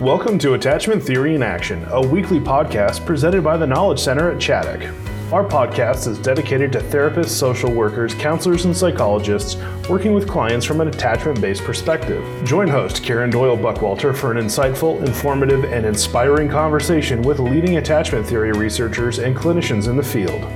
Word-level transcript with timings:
Welcome 0.00 0.38
to 0.38 0.54
Attachment 0.54 1.02
Theory 1.02 1.34
in 1.34 1.42
Action, 1.42 1.84
a 1.90 2.00
weekly 2.00 2.38
podcast 2.38 3.04
presented 3.04 3.42
by 3.42 3.56
the 3.56 3.66
Knowledge 3.66 3.98
Center 3.98 4.30
at 4.30 4.36
Chaddock. 4.38 4.94
Our 5.32 5.44
podcast 5.44 6.06
is 6.06 6.20
dedicated 6.20 6.70
to 6.74 6.78
therapists, 6.78 7.30
social 7.30 7.72
workers, 7.72 8.14
counselors, 8.14 8.64
and 8.64 8.76
psychologists 8.76 9.56
working 9.88 10.14
with 10.14 10.28
clients 10.28 10.64
from 10.64 10.80
an 10.80 10.86
attachment 10.86 11.40
based 11.40 11.64
perspective. 11.64 12.24
Join 12.44 12.68
host 12.68 13.02
Karen 13.02 13.30
Doyle 13.30 13.58
Buckwalter 13.58 14.16
for 14.16 14.30
an 14.30 14.38
insightful, 14.38 15.04
informative, 15.04 15.64
and 15.64 15.84
inspiring 15.84 16.48
conversation 16.48 17.20
with 17.22 17.40
leading 17.40 17.78
attachment 17.78 18.24
theory 18.24 18.52
researchers 18.52 19.18
and 19.18 19.36
clinicians 19.36 19.88
in 19.88 19.96
the 19.96 20.02
field. 20.04 20.48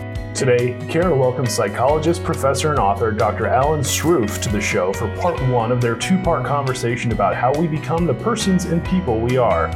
Today, 0.43 0.77
Karen 0.89 1.21
welcomes 1.21 1.55
psychologist, 1.55 2.25
professor, 2.25 2.71
and 2.71 2.81
author 2.81 3.13
Dr. 3.13 3.47
Alan 3.47 3.83
Sroufe 3.83 4.43
to 4.43 4.49
the 4.49 4.61
show 4.61 4.93
for 4.93 5.07
part 5.19 5.41
one 5.51 5.71
of 5.71 5.81
their 5.81 5.95
two 5.95 6.19
part 6.19 6.45
conversation 6.45 7.13
about 7.13 7.37
how 7.37 7.55
we 7.55 7.69
become 7.69 8.07
the 8.07 8.15
persons 8.15 8.65
and 8.65 8.85
people 8.85 9.21
we 9.21 9.37
are. 9.37 9.69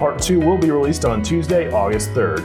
Part 0.00 0.20
two 0.20 0.40
will 0.40 0.58
be 0.58 0.72
released 0.72 1.04
on 1.04 1.22
Tuesday, 1.22 1.70
August 1.70 2.10
3rd. 2.14 2.40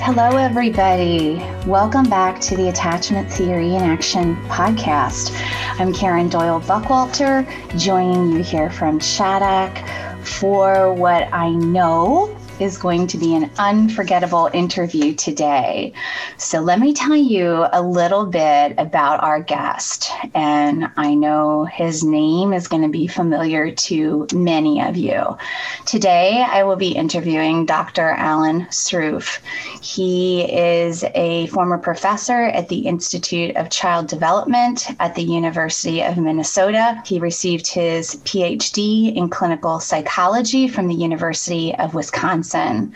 Hello, 0.00 0.38
everybody. 0.38 1.36
Welcome 1.66 2.08
back 2.08 2.40
to 2.40 2.56
the 2.56 2.70
Attachment 2.70 3.30
Theory 3.30 3.74
in 3.74 3.82
Action 3.82 4.36
podcast. 4.46 5.38
I'm 5.78 5.92
Karen 5.92 6.30
Doyle 6.30 6.62
Buckwalter, 6.62 7.46
joining 7.78 8.32
you 8.32 8.42
here 8.42 8.70
from 8.70 8.98
Chaddock 8.98 9.86
for 10.26 10.94
what 10.94 11.28
I 11.30 11.50
know 11.50 12.34
is 12.58 12.78
going 12.78 13.06
to 13.08 13.18
be 13.18 13.34
an 13.34 13.50
unforgettable 13.58 14.48
interview 14.54 15.14
today. 15.14 15.92
So, 16.38 16.60
let 16.60 16.80
me 16.80 16.94
tell 16.94 17.16
you 17.16 17.66
a 17.72 17.82
little 17.82 18.26
bit 18.26 18.74
about 18.78 19.22
our 19.22 19.40
guest. 19.40 20.10
And 20.34 20.90
I 20.96 21.14
know 21.14 21.64
his 21.64 22.02
name 22.02 22.52
is 22.52 22.68
going 22.68 22.82
to 22.82 22.88
be 22.88 23.06
familiar 23.06 23.70
to 23.70 24.26
many 24.32 24.80
of 24.80 24.96
you. 24.96 25.36
Today, 25.84 26.44
I 26.48 26.62
will 26.62 26.76
be 26.76 26.92
interviewing 26.92 27.66
Dr. 27.66 28.10
Alan 28.10 28.62
Sroufe. 28.66 29.38
He 29.82 30.42
is 30.50 31.04
a 31.14 31.46
former 31.48 31.78
professor 31.78 32.44
at 32.44 32.68
the 32.68 32.86
Institute 32.86 33.56
of 33.56 33.70
Child 33.70 34.08
Development 34.08 34.88
at 35.00 35.14
the 35.14 35.22
University 35.22 36.02
of 36.02 36.16
Minnesota. 36.16 37.02
He 37.04 37.18
received 37.18 37.66
his 37.66 38.16
PhD 38.24 39.14
in 39.14 39.28
clinical 39.28 39.80
psychology 39.80 40.68
from 40.68 40.88
the 40.88 40.94
University 40.94 41.74
of 41.74 41.94
Wisconsin. 41.94 42.45
Wisconsin. 42.46 42.94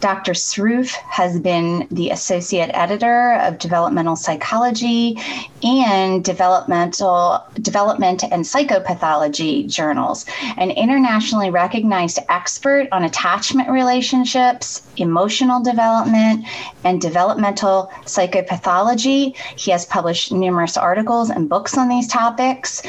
Dr. 0.00 0.32
Sroufe 0.32 0.94
has 1.08 1.40
been 1.40 1.86
the 1.90 2.10
associate 2.10 2.70
editor 2.74 3.34
of 3.34 3.58
developmental 3.58 4.16
psychology 4.16 5.18
and 5.62 6.24
developmental 6.24 7.42
development 7.54 8.24
and 8.24 8.44
psychopathology 8.44 9.68
journals, 9.68 10.26
an 10.56 10.70
internationally 10.70 11.50
recognized 11.50 12.18
expert 12.28 12.88
on 12.92 13.04
attachment 13.04 13.70
relationships, 13.70 14.82
emotional 14.96 15.62
development, 15.62 16.44
and 16.84 17.00
developmental 17.00 17.90
psychopathology. 18.04 19.36
He 19.56 19.70
has 19.70 19.86
published 19.86 20.32
numerous 20.32 20.76
articles 20.76 21.30
and 21.30 21.48
books 21.48 21.76
on 21.76 21.88
these 21.88 22.06
topics 22.06 22.82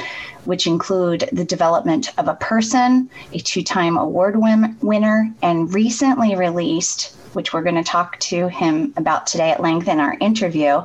which 0.45 0.67
include 0.67 1.29
the 1.31 1.45
development 1.45 2.09
of 2.17 2.27
a 2.27 2.35
person, 2.35 3.09
a 3.33 3.39
two 3.39 3.63
time 3.63 3.97
award 3.97 4.35
win- 4.35 4.77
winner, 4.81 5.33
and 5.41 5.73
recently 5.73 6.35
released 6.35 7.15
which 7.33 7.53
we're 7.53 7.61
going 7.61 7.75
to 7.75 7.83
talk 7.83 8.19
to 8.19 8.49
him 8.49 8.93
about 8.97 9.25
today 9.25 9.51
at 9.51 9.61
length 9.61 9.87
in 9.87 9.99
our 9.99 10.17
interview, 10.19 10.81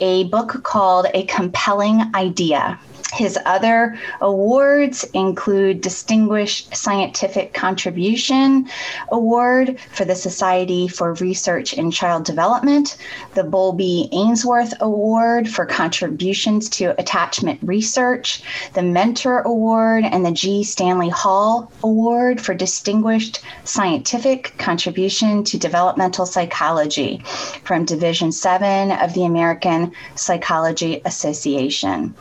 a 0.00 0.24
book 0.24 0.62
called 0.62 1.06
A 1.14 1.24
Compelling 1.24 2.02
Idea 2.14 2.78
his 3.14 3.38
other 3.46 3.98
awards 4.20 5.04
include 5.14 5.80
Distinguished 5.80 6.74
Scientific 6.76 7.54
Contribution 7.54 8.68
Award 9.10 9.78
for 9.92 10.04
the 10.04 10.14
Society 10.14 10.88
for 10.88 11.14
Research 11.14 11.72
in 11.72 11.90
Child 11.90 12.24
Development, 12.24 12.96
the 13.34 13.44
Bowlby 13.44 14.08
Ainsworth 14.12 14.74
Award 14.80 15.48
for 15.48 15.64
contributions 15.64 16.68
to 16.70 17.00
attachment 17.00 17.60
research, 17.62 18.42
the 18.74 18.82
Mentor 18.82 19.40
Award, 19.40 20.04
and 20.04 20.26
the 20.26 20.32
G. 20.32 20.64
Stanley 20.64 21.08
Hall 21.08 21.70
Award 21.84 22.40
for 22.40 22.54
Distinguished 22.54 23.40
Scientific 23.64 24.52
Contribution 24.58 25.44
to 25.44 25.58
Developmental 25.58 26.26
Psychology 26.26 27.22
from 27.62 27.84
Division 27.84 28.32
7 28.32 28.90
of 28.90 29.14
the 29.14 29.24
American 29.24 29.92
Psychology 30.16 31.00
Association. 31.04 32.14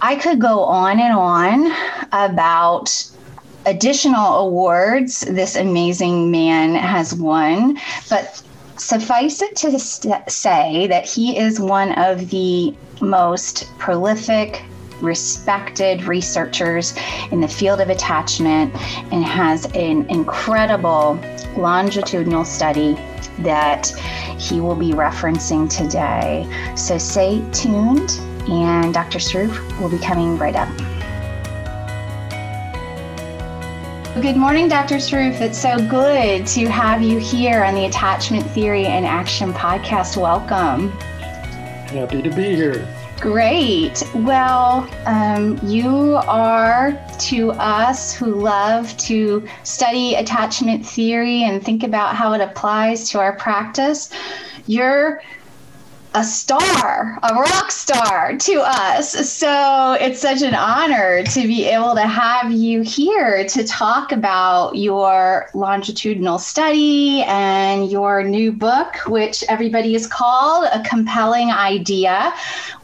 I 0.00 0.14
could 0.14 0.40
go 0.40 0.62
on 0.62 1.00
and 1.00 1.12
on 1.12 1.72
about 2.12 3.10
additional 3.66 4.36
awards 4.36 5.22
this 5.22 5.56
amazing 5.56 6.30
man 6.30 6.76
has 6.76 7.14
won, 7.14 7.78
but 8.08 8.40
suffice 8.76 9.42
it 9.42 9.56
to 9.56 9.78
say 10.30 10.86
that 10.86 11.04
he 11.04 11.36
is 11.36 11.58
one 11.58 11.92
of 11.98 12.30
the 12.30 12.74
most 13.00 13.68
prolific 13.78 14.62
respected 15.00 16.04
researchers 16.04 16.94
in 17.32 17.40
the 17.40 17.48
field 17.48 17.80
of 17.80 17.88
attachment 17.88 18.72
and 19.12 19.24
has 19.24 19.64
an 19.74 20.08
incredible 20.10 21.18
longitudinal 21.56 22.44
study 22.44 22.94
that 23.40 23.88
he 24.38 24.60
will 24.60 24.74
be 24.76 24.92
referencing 24.92 25.68
today. 25.68 26.46
So 26.76 26.98
stay 26.98 27.44
tuned 27.52 28.20
and 28.48 28.92
Dr. 28.92 29.18
Sroufe 29.18 29.80
will 29.80 29.88
be 29.88 29.98
coming 29.98 30.38
right 30.38 30.56
up. 30.56 30.68
Good 34.22 34.36
morning, 34.36 34.68
Dr. 34.68 34.96
Sroufe. 34.96 35.40
It's 35.40 35.58
so 35.58 35.76
good 35.88 36.46
to 36.48 36.66
have 36.66 37.02
you 37.02 37.18
here 37.18 37.62
on 37.62 37.74
the 37.74 37.84
Attachment 37.84 38.44
Theory 38.50 38.86
and 38.86 39.06
Action 39.06 39.52
podcast. 39.52 40.16
Welcome. 40.16 40.90
Happy 41.88 42.20
to 42.22 42.30
be 42.30 42.56
here. 42.56 42.88
Great. 43.20 44.02
Well, 44.14 44.88
um, 45.06 45.58
you 45.62 46.16
are 46.26 47.00
to 47.18 47.50
us 47.52 48.12
who 48.12 48.34
love 48.34 48.96
to 48.98 49.46
study 49.64 50.14
attachment 50.14 50.86
theory 50.86 51.42
and 51.42 51.64
think 51.64 51.82
about 51.82 52.14
how 52.14 52.32
it 52.32 52.40
applies 52.40 53.10
to 53.10 53.18
our 53.18 53.34
practice. 53.36 54.10
You're 54.66 55.20
a 56.14 56.24
star, 56.24 57.18
a 57.22 57.34
rock 57.34 57.70
star 57.70 58.36
to 58.36 58.62
us. 58.64 59.12
So 59.30 59.96
it's 60.00 60.20
such 60.20 60.40
an 60.40 60.54
honor 60.54 61.22
to 61.22 61.40
be 61.42 61.66
able 61.66 61.94
to 61.94 62.06
have 62.06 62.50
you 62.50 62.80
here 62.80 63.46
to 63.46 63.64
talk 63.64 64.10
about 64.10 64.74
your 64.74 65.50
longitudinal 65.52 66.38
study 66.38 67.22
and 67.24 67.90
your 67.90 68.24
new 68.24 68.52
book, 68.52 68.96
which 69.06 69.44
everybody 69.48 69.94
is 69.94 70.06
called 70.06 70.66
A 70.72 70.82
Compelling 70.82 71.50
Idea. 71.50 72.32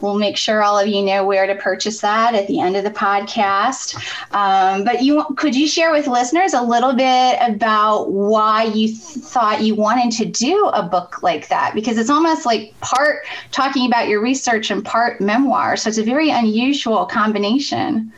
We'll 0.01 0.19
make 0.19 0.37
sure 0.37 0.61
all 0.61 0.77
of 0.77 0.87
you 0.87 1.01
know 1.01 1.25
where 1.25 1.47
to 1.47 1.55
purchase 1.55 2.01
that 2.01 2.35
at 2.35 2.47
the 2.47 2.59
end 2.59 2.75
of 2.75 2.83
the 2.83 2.91
podcast. 2.91 3.95
Um, 4.33 4.83
but 4.83 5.01
you 5.01 5.25
could 5.35 5.55
you 5.55 5.67
share 5.67 5.91
with 5.91 6.07
listeners 6.07 6.53
a 6.53 6.61
little 6.61 6.93
bit 6.93 7.39
about 7.41 8.11
why 8.11 8.65
you 8.65 8.89
th- 8.89 8.99
thought 8.99 9.61
you 9.61 9.73
wanted 9.73 10.11
to 10.17 10.25
do 10.25 10.67
a 10.67 10.83
book 10.83 11.23
like 11.23 11.47
that? 11.47 11.73
Because 11.73 11.97
it's 11.97 12.09
almost 12.09 12.45
like 12.45 12.79
part 12.81 13.14
talking 13.51 13.85
about 13.85 14.07
your 14.07 14.21
research 14.21 14.71
and 14.71 14.83
part 14.83 15.21
memoir. 15.21 15.77
So 15.77 15.89
it's 15.89 15.97
a 15.97 16.03
very 16.03 16.29
unusual 16.29 17.05
combination. 17.05 18.11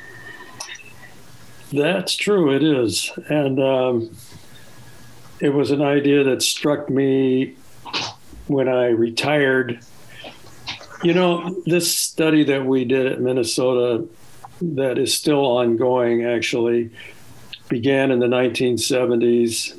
That's 1.71 2.15
true, 2.15 2.53
it 2.53 2.63
is. 2.63 3.11
And 3.29 3.59
um, 3.59 4.15
it 5.39 5.49
was 5.49 5.71
an 5.71 5.81
idea 5.81 6.23
that 6.23 6.41
struck 6.41 6.89
me 6.89 7.55
when 8.47 8.67
I 8.67 8.87
retired. 8.87 9.79
You 11.03 11.13
know, 11.13 11.61
this 11.65 11.93
study 11.95 12.43
that 12.45 12.65
we 12.65 12.85
did 12.85 13.05
at 13.05 13.21
Minnesota, 13.21 14.07
that 14.61 14.97
is 14.97 15.13
still 15.13 15.45
ongoing 15.45 16.25
actually, 16.25 16.89
began 17.69 18.11
in 18.11 18.19
the 18.19 18.27
1970s 18.27 19.77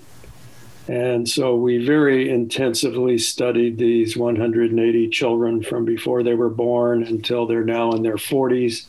and 0.88 1.29
so 1.29 1.55
we 1.55 1.85
very 1.85 2.31
intensively 2.31 3.19
studied 3.19 3.76
these 3.76 4.17
180 4.17 5.08
children 5.11 5.62
from 5.62 5.85
before 5.85 6.23
they 6.23 6.35
were 6.35 6.49
born 6.49 7.02
until 7.02 7.46
they're 7.46 7.62
now 7.62 7.93
in 7.93 8.02
their 8.02 8.17
40s. 8.17 8.87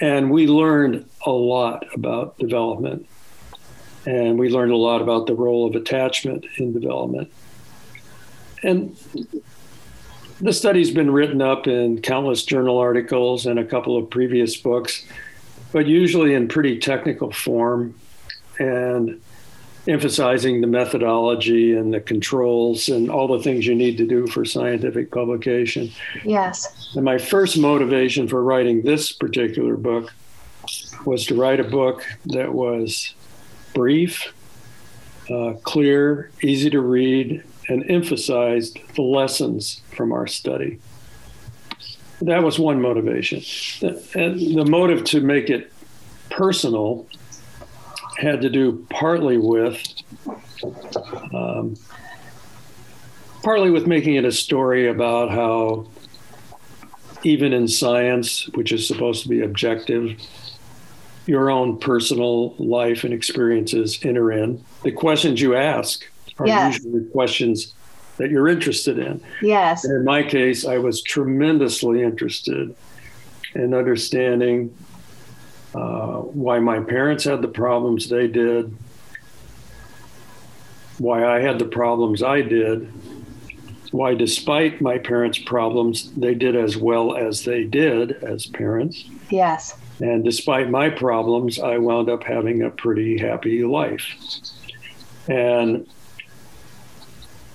And 0.00 0.30
we 0.30 0.46
learned 0.46 1.08
a 1.24 1.30
lot 1.30 1.86
about 1.94 2.38
development. 2.38 3.06
And 4.04 4.38
we 4.38 4.50
learned 4.50 4.72
a 4.72 4.76
lot 4.76 5.00
about 5.00 5.26
the 5.26 5.34
role 5.34 5.66
of 5.66 5.74
attachment 5.74 6.44
in 6.58 6.74
development. 6.74 7.32
And 8.62 8.94
the 10.42 10.52
study's 10.52 10.90
been 10.90 11.10
written 11.10 11.40
up 11.40 11.66
in 11.66 12.02
countless 12.02 12.44
journal 12.44 12.76
articles 12.76 13.46
and 13.46 13.58
a 13.58 13.64
couple 13.64 13.96
of 13.96 14.10
previous 14.10 14.54
books, 14.56 15.06
but 15.72 15.86
usually 15.86 16.34
in 16.34 16.46
pretty 16.46 16.78
technical 16.78 17.32
form. 17.32 17.94
And 18.58 19.20
emphasizing 19.88 20.60
the 20.60 20.66
methodology 20.66 21.74
and 21.74 21.92
the 21.94 22.00
controls 22.00 22.90
and 22.90 23.10
all 23.10 23.26
the 23.26 23.42
things 23.42 23.66
you 23.66 23.74
need 23.74 23.96
to 23.96 24.06
do 24.06 24.26
for 24.26 24.44
scientific 24.44 25.10
publication. 25.10 25.90
Yes. 26.24 26.92
And 26.94 27.04
my 27.04 27.16
first 27.16 27.56
motivation 27.56 28.28
for 28.28 28.42
writing 28.42 28.82
this 28.82 29.12
particular 29.12 29.76
book 29.76 30.12
was 31.06 31.24
to 31.26 31.34
write 31.34 31.58
a 31.58 31.64
book 31.64 32.04
that 32.26 32.52
was 32.52 33.14
brief, 33.74 34.34
uh, 35.30 35.54
clear, 35.62 36.30
easy 36.42 36.68
to 36.68 36.80
read, 36.80 37.42
and 37.68 37.90
emphasized 37.90 38.78
the 38.94 39.02
lessons 39.02 39.80
from 39.96 40.12
our 40.12 40.26
study. 40.26 40.80
That 42.20 42.42
was 42.42 42.58
one 42.58 42.82
motivation. 42.82 43.42
And 44.14 44.58
the 44.58 44.64
motive 44.64 45.04
to 45.04 45.20
make 45.20 45.48
it 45.48 45.72
personal 46.30 47.06
had 48.18 48.40
to 48.42 48.50
do 48.50 48.84
partly 48.90 49.38
with 49.38 49.80
um, 51.32 51.76
partly 53.42 53.70
with 53.70 53.86
making 53.86 54.16
it 54.16 54.24
a 54.24 54.32
story 54.32 54.88
about 54.88 55.30
how 55.30 55.88
even 57.22 57.52
in 57.52 57.66
science, 57.68 58.48
which 58.54 58.72
is 58.72 58.86
supposed 58.86 59.22
to 59.22 59.28
be 59.28 59.42
objective, 59.42 60.20
your 61.26 61.50
own 61.50 61.78
personal 61.78 62.54
life 62.56 63.04
and 63.04 63.12
experiences 63.12 63.98
enter 64.02 64.32
in. 64.32 64.64
The 64.82 64.92
questions 64.92 65.40
you 65.40 65.54
ask 65.54 66.04
are 66.38 66.46
yes. 66.46 66.74
usually 66.74 67.04
questions 67.10 67.74
that 68.16 68.30
you're 68.30 68.48
interested 68.48 68.98
in. 68.98 69.22
Yes. 69.42 69.84
And 69.84 69.94
in 69.94 70.04
my 70.04 70.22
case, 70.22 70.64
I 70.64 70.78
was 70.78 71.02
tremendously 71.02 72.02
interested 72.02 72.74
in 73.54 73.74
understanding 73.74 74.76
uh, 75.74 76.18
why 76.18 76.58
my 76.58 76.80
parents 76.80 77.24
had 77.24 77.42
the 77.42 77.48
problems 77.48 78.08
they 78.08 78.26
did, 78.26 78.74
why 80.98 81.24
I 81.24 81.40
had 81.40 81.58
the 81.58 81.66
problems 81.66 82.22
I 82.22 82.42
did, 82.42 82.90
why, 83.90 84.14
despite 84.14 84.80
my 84.80 84.98
parents' 84.98 85.38
problems, 85.38 86.12
they 86.12 86.34
did 86.34 86.56
as 86.56 86.76
well 86.76 87.16
as 87.16 87.44
they 87.44 87.64
did 87.64 88.12
as 88.22 88.46
parents. 88.46 89.04
Yes. 89.30 89.76
And 90.00 90.24
despite 90.24 90.70
my 90.70 90.90
problems, 90.90 91.58
I 91.58 91.78
wound 91.78 92.08
up 92.08 92.22
having 92.22 92.62
a 92.62 92.70
pretty 92.70 93.18
happy 93.18 93.64
life. 93.64 94.04
And 95.26 95.86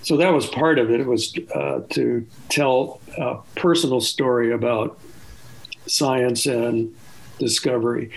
so 0.02 0.18
that 0.18 0.34
was 0.34 0.48
part 0.48 0.80
of 0.80 0.92
it. 0.92 1.00
It 1.00 1.08
was 1.08 1.34
uh, 1.54 1.82
to 1.92 2.26
tell 2.50 3.00
a 3.18 3.38
personal 3.56 4.02
story 4.02 4.52
about 4.52 5.00
science 5.88 6.46
and 6.46 6.94
discovery. 7.44 8.10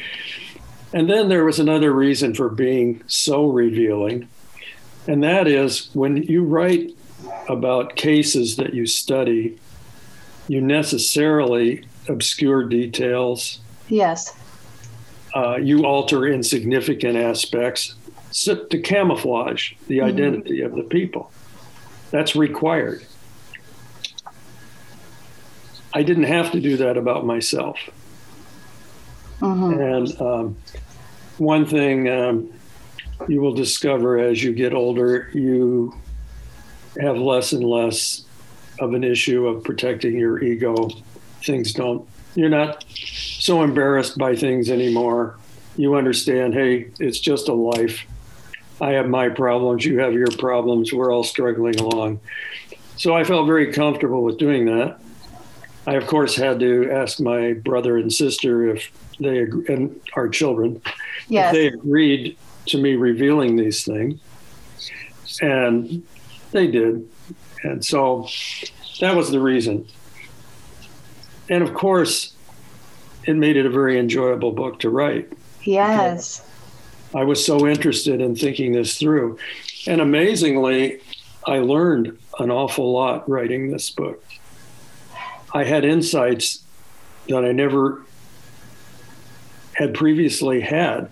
And 0.93 1.11
then 1.11 1.29
there 1.29 1.45
was 1.45 1.59
another 1.59 1.93
reason 1.93 2.35
for 2.35 2.49
being 2.49 3.03
so 3.07 3.47
revealing, 3.47 4.29
and 5.07 5.23
that 5.23 5.47
is 5.47 5.91
when 5.93 6.23
you 6.23 6.43
write 6.45 6.93
about 7.49 7.97
cases 7.97 8.57
that 8.57 8.75
you 8.75 8.87
study, 8.87 9.59
you 10.49 10.61
necessarily 10.61 11.85
obscure 12.09 12.65
details. 12.65 13.61
Yes. 13.89 14.37
Uh, 15.35 15.57
you 15.57 15.85
alter 15.85 16.27
insignificant 16.27 17.17
aspects 17.17 17.95
to 18.33 18.81
camouflage 18.83 19.73
the 19.87 19.99
mm-hmm. 19.99 20.09
identity 20.09 20.61
of 20.61 20.75
the 20.75 20.83
people. 20.83 21.31
That's 22.11 22.37
required. 22.37 23.05
I 25.93 26.03
didn't 26.03 26.25
have 26.25 26.53
to 26.53 26.61
do 26.61 26.77
that 26.79 26.97
about 26.97 27.25
myself. 27.25 27.79
Mm-hmm. 29.41 29.81
And 29.81 30.21
um, 30.21 30.57
one 31.39 31.67
thing 31.67 32.09
um, 32.09 32.53
you 33.29 33.41
will 33.41 33.55
discover 33.55 34.19
as 34.19 34.43
you 34.43 34.53
get 34.53 34.73
older, 34.73 35.31
you 35.33 35.95
have 37.01 37.17
less 37.19 37.53
and 37.53 37.65
less 37.65 38.25
of 38.81 38.95
an 38.95 39.05
issue 39.05 39.47
of 39.47 39.65
protecting 39.65 40.17
your 40.17 40.43
ego. 40.43 40.89
Things 41.43 41.73
don't, 41.73 42.07
you're 42.35 42.49
not 42.49 42.85
so 42.95 43.63
embarrassed 43.63 44.19
by 44.19 44.35
things 44.35 44.71
anymore. 44.71 45.37
You 45.77 45.95
understand, 45.97 46.55
hey, 46.55 46.91
it's 46.99 47.21
just 47.21 47.49
a 47.49 47.53
life. 47.53 48.05
I 48.81 48.93
have 48.93 49.09
my 49.09 49.29
problems, 49.31 49.85
you 49.85 49.99
have 50.01 50.13
your 50.13 50.31
problems, 50.39 50.93
we're 50.93 51.13
all 51.13 51.25
struggling 51.25 51.79
along. 51.81 52.21
So 52.97 53.15
I 53.15 53.25
felt 53.25 53.47
very 53.47 53.73
comfortable 53.73 54.23
with 54.23 54.39
doing 54.39 54.67
that. 54.67 54.99
I, 55.87 55.95
of 55.95 56.07
course, 56.07 56.35
had 56.35 56.59
to 56.61 56.91
ask 56.91 57.21
my 57.21 57.53
brother 57.53 57.97
and 57.97 58.13
sister 58.13 58.75
if 58.75 58.91
they 59.19 59.41
and 59.41 59.99
our 60.15 60.29
children 60.29 60.83
yes. 61.29 61.55
if 61.55 61.59
they 61.59 61.67
agreed 61.69 62.37
to 62.67 62.79
me 62.79 62.95
revealing 62.95 63.57
these 63.57 63.85
things, 63.85 64.21
and 65.41 66.05
they 66.51 66.67
did, 66.67 67.09
and 67.63 67.85
so 67.85 68.29
that 69.01 69.15
was 69.15 69.31
the 69.31 69.41
reason. 69.41 69.87
And 71.49 71.63
of 71.63 71.75
course, 71.75 72.35
it 73.25 73.35
made 73.35 73.57
it 73.57 73.67
a 73.67 73.71
very 73.71 73.99
enjoyable 73.99 74.53
book 74.53 74.81
to 74.81 74.91
write. 74.91 75.33
Yes. 75.63 76.45
I 77.15 77.25
was 77.25 77.45
so 77.45 77.67
interested 77.67 78.21
in 78.21 78.37
thinking 78.37 78.73
this 78.73 78.99
through. 78.99 79.39
And 79.87 80.01
amazingly, 80.01 81.01
I 81.47 81.59
learned 81.59 82.19
an 82.39 82.51
awful 82.51 82.93
lot 82.93 83.29
writing 83.29 83.71
this 83.71 83.91
book. 83.91 84.23
I 85.57 85.65
had 85.65 85.87
insights 85.87 86.63
that 87.29 87.43
I 87.43 87.53
never 87.53 88.03
had 89.73 89.95
previously 89.95 90.61
had. 90.61 91.09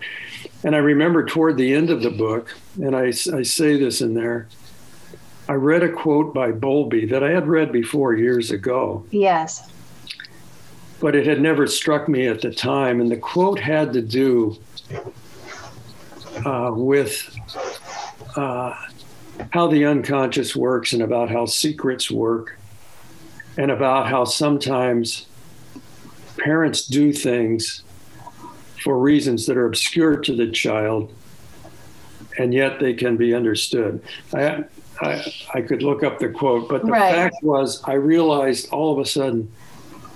And 0.63 0.75
I 0.75 0.77
remember 0.77 1.25
toward 1.25 1.57
the 1.57 1.73
end 1.73 1.89
of 1.89 2.03
the 2.03 2.11
book, 2.11 2.55
and 2.79 2.95
I, 2.95 3.07
I 3.07 3.41
say 3.41 3.75
this 3.75 4.01
in 4.01 4.13
there, 4.13 4.47
I 5.49 5.53
read 5.53 5.81
a 5.81 5.91
quote 5.91 6.31
by 6.31 6.51
Bowlby 6.51 7.07
that 7.07 7.23
I 7.23 7.31
had 7.31 7.47
read 7.47 7.71
before 7.71 8.13
years 8.13 8.51
ago. 8.51 9.03
Yes. 9.09 9.67
But 10.99 11.15
it 11.15 11.25
had 11.25 11.41
never 11.41 11.65
struck 11.65 12.07
me 12.07 12.27
at 12.27 12.41
the 12.41 12.53
time. 12.53 13.01
And 13.01 13.09
the 13.09 13.17
quote 13.17 13.59
had 13.59 13.93
to 13.93 14.01
do 14.03 14.59
uh, 16.45 16.69
with 16.71 17.35
uh, 18.35 18.75
how 19.49 19.67
the 19.67 19.85
unconscious 19.85 20.55
works 20.55 20.93
and 20.93 21.01
about 21.01 21.31
how 21.31 21.47
secrets 21.47 22.11
work 22.11 22.59
and 23.57 23.71
about 23.71 24.07
how 24.07 24.25
sometimes 24.25 25.27
parents 26.37 26.85
do 26.85 27.13
things 27.13 27.83
for 28.83 28.99
reasons 28.99 29.45
that 29.45 29.57
are 29.57 29.65
obscure 29.65 30.17
to 30.17 30.35
the 30.35 30.51
child 30.51 31.13
and 32.37 32.53
yet 32.53 32.79
they 32.79 32.93
can 32.93 33.17
be 33.17 33.33
understood. 33.33 34.01
I, 34.33 34.65
I, 34.99 35.33
I 35.53 35.61
could 35.61 35.83
look 35.83 36.03
up 36.03 36.19
the 36.19 36.29
quote, 36.29 36.69
but 36.69 36.81
the 36.81 36.91
right. 36.91 37.13
fact 37.13 37.37
was, 37.41 37.81
I 37.83 37.93
realized 37.93 38.69
all 38.71 38.93
of 38.93 38.99
a 38.99 39.05
sudden, 39.07 39.51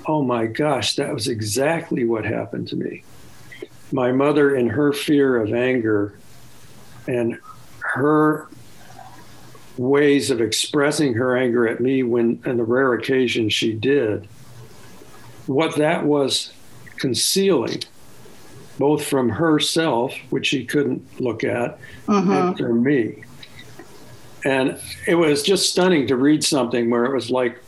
oh 0.07 0.23
my 0.23 0.45
gosh, 0.45 0.95
that 0.95 1.13
was 1.13 1.27
exactly 1.27 2.05
what 2.05 2.25
happened 2.25 2.67
to 2.69 2.75
me. 2.75 3.03
My 3.91 4.11
mother, 4.11 4.55
in 4.55 4.67
her 4.67 4.93
fear 4.93 5.37
of 5.37 5.53
anger 5.53 6.17
and 7.07 7.39
her 7.79 8.48
ways 9.79 10.29
of 10.29 10.41
expressing 10.41 11.13
her 11.13 11.37
anger 11.37 11.65
at 11.65 11.79
me 11.79 12.03
when, 12.03 12.41
on 12.45 12.57
the 12.57 12.63
rare 12.63 12.93
occasion 12.93 13.47
she 13.47 13.71
did, 13.71 14.27
what 15.47 15.77
that 15.77 16.05
was 16.05 16.51
concealing, 16.97 17.81
both 18.77 19.05
from 19.05 19.29
herself, 19.29 20.13
which 20.31 20.47
she 20.47 20.65
couldn't 20.65 21.21
look 21.21 21.45
at, 21.45 21.79
mm-hmm. 22.07 22.29
and 22.29 22.57
from 22.57 22.83
me. 22.83 23.23
And 24.43 24.77
it 25.07 25.15
was 25.15 25.43
just 25.43 25.69
stunning 25.69 26.07
to 26.07 26.17
read 26.17 26.43
something 26.43 26.89
where 26.89 27.05
it 27.05 27.13
was 27.13 27.31
like 27.31 27.63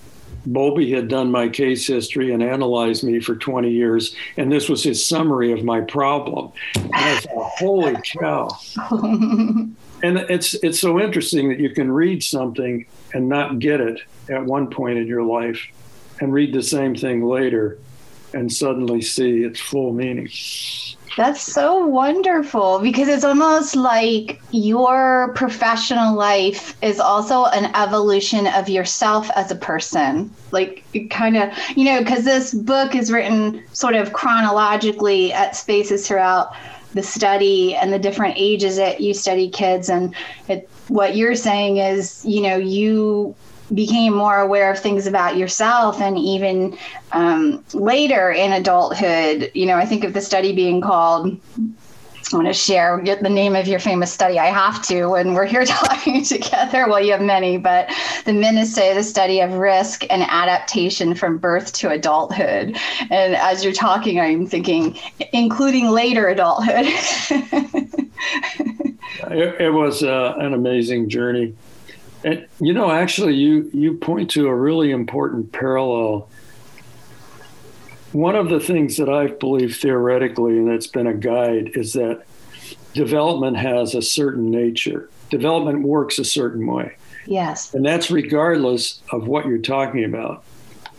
Bowlby 0.46 0.92
had 0.92 1.08
done 1.08 1.32
my 1.32 1.48
case 1.48 1.88
history 1.88 2.34
and 2.34 2.44
analyzed 2.44 3.06
me 3.06 3.22
for 3.22 3.36
20 3.36 3.72
years, 3.72 4.14
and 4.36 4.52
this 4.52 4.68
was 4.68 4.84
his 4.84 5.06
summary 5.06 5.54
of 5.54 5.64
my 5.64 5.80
problem. 5.80 6.52
And 6.76 6.94
I 6.94 7.20
thought, 7.20 7.52
holy 7.58 7.96
cow. 8.04 8.50
and 10.04 10.18
it's 10.18 10.54
it's 10.56 10.80
so 10.80 11.00
interesting 11.00 11.50
that 11.50 11.60
you 11.60 11.70
can 11.70 11.92
read 11.92 12.24
something 12.24 12.86
and 13.14 13.30
not 13.30 13.60
get 13.60 13.82
it 13.82 14.00
at 14.30 14.44
one 14.46 14.70
point 14.70 14.98
in 14.98 15.08
your 15.08 15.24
life 15.24 15.68
and 16.20 16.34
read 16.34 16.54
the 16.54 16.64
same 16.64 16.96
thing 16.96 17.24
later 17.24 17.78
and 18.34 18.52
suddenly 18.52 19.02
see 19.02 19.44
its 19.44 19.60
full 19.60 19.94
meaning 19.94 20.30
that's 21.18 21.42
so 21.42 21.86
wonderful 21.86 22.80
because 22.80 23.10
it's 23.10 23.24
almost 23.24 23.76
like 23.76 24.42
your 24.52 25.34
professional 25.36 26.16
life 26.16 26.82
is 26.82 27.00
also 27.00 27.46
an 27.46 27.74
evolution 27.76 28.48
of 28.48 28.70
yourself 28.70 29.30
as 29.36 29.52
a 29.52 29.56
person. 29.56 30.34
Like, 30.52 30.86
kind 31.10 31.36
of, 31.36 31.52
you 31.76 31.86
know, 31.86 32.00
because 32.00 32.24
this 32.24 32.54
book 32.54 32.96
is 32.96 33.12
written 33.12 33.62
sort 33.74 33.96
of 33.96 34.14
chronologically 34.14 35.34
at 35.34 35.56
spaces 35.56 36.08
throughout 36.08 36.56
the 36.94 37.04
study 37.04 37.76
and 37.76 37.92
the 37.94 38.00
different 38.00 38.36
ages 38.38 38.78
that 38.78 39.02
you 39.02 39.14
study 39.14 39.50
kids. 39.50 39.90
And 39.90 40.16
it, 40.48 40.70
what 40.88 41.16
you're 41.16 41.36
saying 41.36 41.78
is 41.78 42.26
you 42.26 42.42
know 42.42 42.58
you 42.58 43.36
became 43.74 44.14
more 44.14 44.40
aware 44.40 44.72
of 44.72 44.80
things 44.80 45.08
about 45.08 45.38
yourself 45.38 46.02
and 46.02 46.18
even 46.18 46.78
um, 47.14 47.64
later 47.74 48.32
in 48.32 48.52
adulthood 48.52 49.50
you 49.54 49.66
know 49.66 49.76
i 49.76 49.86
think 49.86 50.04
of 50.04 50.14
the 50.14 50.22
study 50.22 50.54
being 50.54 50.82
called 50.82 51.40
I 52.34 52.38
want 52.38 52.48
to 52.48 52.54
share 52.54 53.02
the 53.04 53.30
name 53.30 53.56
of 53.56 53.68
your 53.68 53.80
famous 53.80 54.12
study. 54.12 54.40
I 54.40 54.48
have 54.48 54.82
to 54.84 55.08
when 55.08 55.34
we're 55.34 55.46
here 55.46 55.66
talking 55.66 56.24
together. 56.24 56.88
Well, 56.88 57.04
you 57.04 57.12
have 57.12 57.22
many, 57.22 57.58
but 57.58 57.88
the 58.26 58.32
MNESTE, 58.32 58.96
the 58.96 59.04
study 59.04 59.42
of 59.42 59.54
risk 59.54 60.06
and 60.10 60.24
adaptation 60.24 61.16
from 61.16 61.38
birth 61.38 61.74
to 61.74 61.90
adulthood. 61.90 62.78
And 63.10 63.36
as 63.36 63.64
you're 63.64 63.74
talking, 63.74 64.20
I'm 64.20 64.46
thinking, 64.46 64.98
including 65.34 65.90
later 65.90 66.28
adulthood. 66.28 66.86
it, 69.32 69.62
it, 69.62 69.74
was 69.74 70.04
uh, 70.04 70.36
an 70.38 70.54
amazing 70.54 71.10
journey. 71.10 71.56
And 72.24 72.48
you 72.60 72.74
know, 72.74 72.92
actually, 72.92 73.36
you 73.36 73.70
you 73.74 73.96
point 73.96 74.30
to 74.32 74.48
a 74.48 74.56
really 74.56 74.92
important 74.92 75.52
parallel. 75.52 76.30
One 78.12 78.36
of 78.36 78.50
the 78.50 78.60
things 78.60 78.98
that 78.98 79.10
I 79.10 79.28
believe 79.28 79.78
theoretically, 79.78 80.58
and 80.58 80.70
it's 80.70 80.88
been 80.88 81.08
a 81.08 81.14
guide, 81.14 81.72
is 81.76 81.94
that 81.94 82.24
development 82.94 83.58
has 83.58 83.96
a 83.96 84.02
certain 84.02 84.52
nature. 84.52 85.10
Development 85.30 85.84
works 85.84 86.20
a 86.20 86.26
certain 86.26 86.68
way. 86.68 86.98
Yes. 87.26 87.74
And 87.74 87.86
that's 87.86 88.12
regardless 88.12 89.02
of 89.12 89.28
what 89.28 89.46
you're 89.46 89.60
talking 89.60 90.04
about 90.04 90.44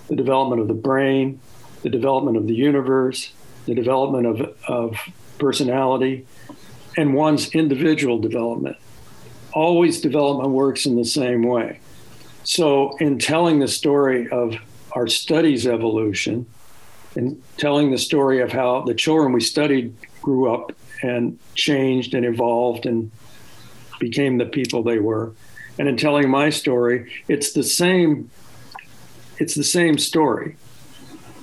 the 0.09 0.16
development 0.16 0.61
of 0.61 0.69
the 0.69 0.75
brain, 0.75 1.40
the 1.83 1.88
development 1.88 2.37
of 2.37 2.47
the 2.47 2.54
universe, 2.54 3.33
the 3.66 3.75
development 3.75 4.26
of, 4.26 4.57
of 4.69 4.99
personality, 5.38 6.26
and 6.97 7.14
one's 7.14 7.49
individual 7.50 8.19
development. 8.19 8.76
Always 9.52 10.00
development 10.00 10.50
works 10.50 10.87
in 10.87 10.97
the 10.97 11.04
same 11.04 11.45
way. 11.45 11.81
So, 12.45 12.97
in 12.99 13.19
telling 13.19 13.61
the 13.61 13.69
story 13.69 14.28
of 14.28 14.57
our 14.92 15.07
studies 15.07 15.66
evolution 15.66 16.47
and 17.14 17.42
telling 17.57 17.90
the 17.90 17.99
story 17.99 18.40
of 18.40 18.52
how 18.52 18.83
the 18.83 18.95
children 18.95 19.33
we 19.33 19.40
studied 19.40 19.95
grew 20.23 20.52
up 20.52 20.73
and 21.02 21.38
changed 21.54 22.14
and 22.14 22.25
evolved 22.25 22.87
and 22.87 23.11
became 23.99 24.38
the 24.38 24.47
people 24.47 24.83
they 24.83 24.99
were, 24.99 25.33
and 25.78 25.88
in 25.88 25.97
telling 25.97 26.28
my 26.28 26.50
story, 26.50 27.11
it's 27.28 27.52
the 27.52 27.62
same. 27.62 28.31
It's 29.38 29.54
the 29.54 29.64
same 29.64 29.99
story. 29.99 30.57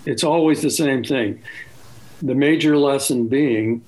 It's 0.06 0.24
always 0.24 0.62
the 0.62 0.70
same 0.70 1.04
thing. 1.04 1.42
The 2.22 2.36
major 2.36 2.78
lesson 2.78 3.28
being 3.28 3.84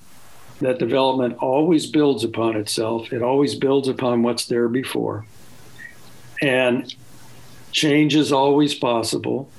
that 0.60 0.78
development 0.78 1.38
always 1.38 1.86
builds 1.86 2.24
upon 2.24 2.56
itself. 2.56 3.12
It 3.12 3.22
always 3.22 3.54
builds 3.54 3.88
upon 3.88 4.22
what's 4.22 4.46
there 4.46 4.68
before. 4.68 5.26
And 6.40 6.94
change 7.72 8.14
is 8.14 8.32
always 8.32 8.74
possible. 8.74 9.50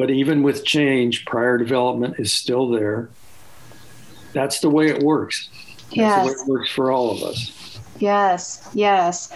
But 0.00 0.10
even 0.10 0.42
with 0.42 0.64
change, 0.64 1.26
prior 1.26 1.58
development 1.58 2.14
is 2.18 2.32
still 2.32 2.70
there. 2.70 3.10
That's 4.32 4.60
the 4.60 4.70
way 4.70 4.86
it 4.86 5.02
works. 5.02 5.50
That's 5.88 5.96
yes. 5.96 6.22
the 6.22 6.26
way 6.26 6.32
it 6.40 6.48
works 6.48 6.70
for 6.70 6.90
all 6.90 7.10
of 7.10 7.22
us. 7.22 7.78
Yes, 7.98 8.66
yes. 8.72 9.30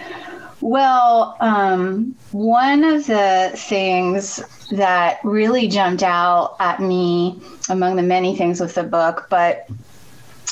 Well, 0.63 1.37
um, 1.41 2.17
one 2.33 2.83
of 2.83 3.07
the 3.07 3.53
things 3.55 4.43
that 4.71 5.21
really 5.23 5.69
jumped 5.69 6.03
out 6.03 6.57
at 6.61 6.81
me 6.81 7.39
among 7.69 7.97
the 7.97 8.03
many 8.03 8.35
things 8.35 8.59
with 8.59 8.75
the 8.75 8.85
book, 8.85 9.27
but 9.29 9.69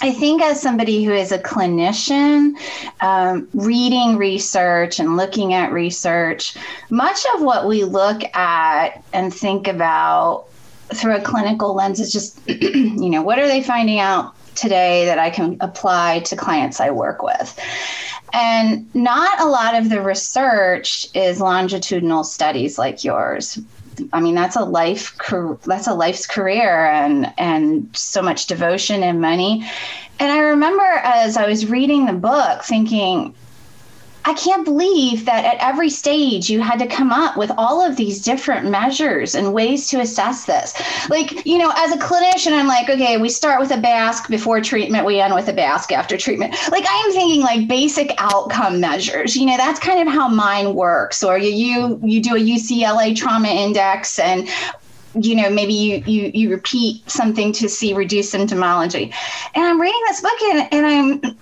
I 0.03 0.11
think 0.11 0.43
as 0.43 0.61
somebody 0.61 1.05
who 1.05 1.13
is 1.13 1.31
a 1.31 1.39
clinician, 1.39 2.57
um, 3.01 3.49
reading 3.55 4.17
research 4.17 4.99
and 4.99 5.17
looking 5.17 5.55
at 5.55 5.71
research, 5.73 6.57
much 6.91 7.25
of 7.35 7.43
what 7.43 7.69
we 7.69 7.85
look 7.85 8.23
at 8.35 9.01
and 9.13 9.33
think 9.33 9.69
about 9.69 10.47
through 10.93 11.15
a 11.15 11.21
clinical 11.21 11.73
lens 11.75 12.01
is 12.01 12.13
just, 12.13 12.41
you 12.49 13.11
know, 13.11 13.23
what 13.23 13.39
are 13.39 13.47
they 13.47 13.63
finding 13.63 14.01
out 14.01 14.35
today 14.57 15.05
that 15.05 15.21
I 15.21 15.31
can 15.31 15.57
apply 15.61 16.21
to 16.21 16.35
clients 16.35 16.81
I 16.81 16.91
work 16.91 17.23
with? 17.23 17.57
And 18.33 18.93
not 18.97 19.41
a 19.41 19.47
lot 19.47 19.77
of 19.77 19.89
the 19.89 20.03
research 20.03 21.07
is 21.15 21.41
longitudinal 21.41 22.25
studies 22.25 22.77
like 22.77 23.05
yours. 23.05 23.57
I 24.13 24.21
mean, 24.21 24.35
that's 24.35 24.57
a 24.57 24.65
life 24.65 25.17
that's 25.65 25.87
a 25.87 25.95
life's 25.95 26.27
career 26.27 26.87
and 26.87 27.33
and 27.39 27.89
so 27.97 28.23
much 28.23 28.47
devotion 28.47 29.03
and 29.03 29.21
money. 29.21 29.69
And 30.19 30.31
I 30.31 30.39
remember 30.39 30.83
as 30.83 31.37
I 31.37 31.47
was 31.47 31.67
reading 31.67 32.07
the 32.07 32.13
book 32.13 32.63
thinking, 32.63 33.35
I 34.25 34.35
can't 34.35 34.65
believe 34.65 35.25
that 35.25 35.45
at 35.45 35.57
every 35.61 35.91
stage 35.91 36.49
you 36.49 36.61
had 36.61 36.79
to 36.79 36.87
come 36.87 37.13
up 37.13 37.37
with 37.37 37.51
all 37.59 37.85
of 37.85 37.97
these 37.97 38.23
different 38.23 38.71
measures 38.71 39.35
and 39.35 39.53
ways 39.53 39.89
to 39.89 40.01
assess 40.01 40.45
this. 40.45 40.75
Like, 41.09 41.45
you 41.45 41.59
know, 41.59 41.73
as 41.77 41.93
a 41.93 41.99
clinician, 41.99 42.53
I'm 42.53 42.69
like, 42.69 42.89
okay, 42.89 43.17
we 43.19 43.29
start 43.29 43.61
with 43.61 43.71
a 43.73 43.77
BASC 43.77 44.29
before 44.29 44.61
treatment, 44.61 45.05
we 45.05 45.21
end 45.21 45.35
with 45.35 45.49
a 45.49 45.53
BASC 45.53 45.93
after 45.93 46.17
treatment. 46.17 46.55
Like, 46.71 46.85
I 46.87 47.05
am 47.07 47.13
thinking 47.13 47.41
like 47.41 47.69
basic 47.69 48.13
outcome 48.19 48.81
measures. 48.81 49.37
You 49.37 49.47
know, 49.47 49.57
that's 49.57 49.81
kind 49.81 50.07
of 50.07 50.13
how 50.13 50.29
mine 50.29 50.75
works. 50.75 51.23
Or 51.25 51.39
you 51.39 51.51
you 51.51 52.01
you 52.03 52.21
do 52.23 52.37
a 52.37 52.39
UCLA 52.39 53.17
trauma 53.17 53.49
index 53.49 54.19
and 54.19 54.49
you 55.15 55.35
know 55.37 55.51
maybe 55.51 55.75
you, 55.75 56.03
you 56.07 56.31
you 56.35 56.51
repeat 56.51 57.09
something 57.11 57.53
to 57.53 57.69
see 57.69 57.93
reduced 57.93 58.33
symptomology 58.33 59.13
and 59.55 59.65
i'm 59.65 59.79
reading 59.79 60.01
this 60.09 60.23
book 60.23 60.43
and, 60.43 60.69
and 60.73 60.87
i'm 60.87 61.39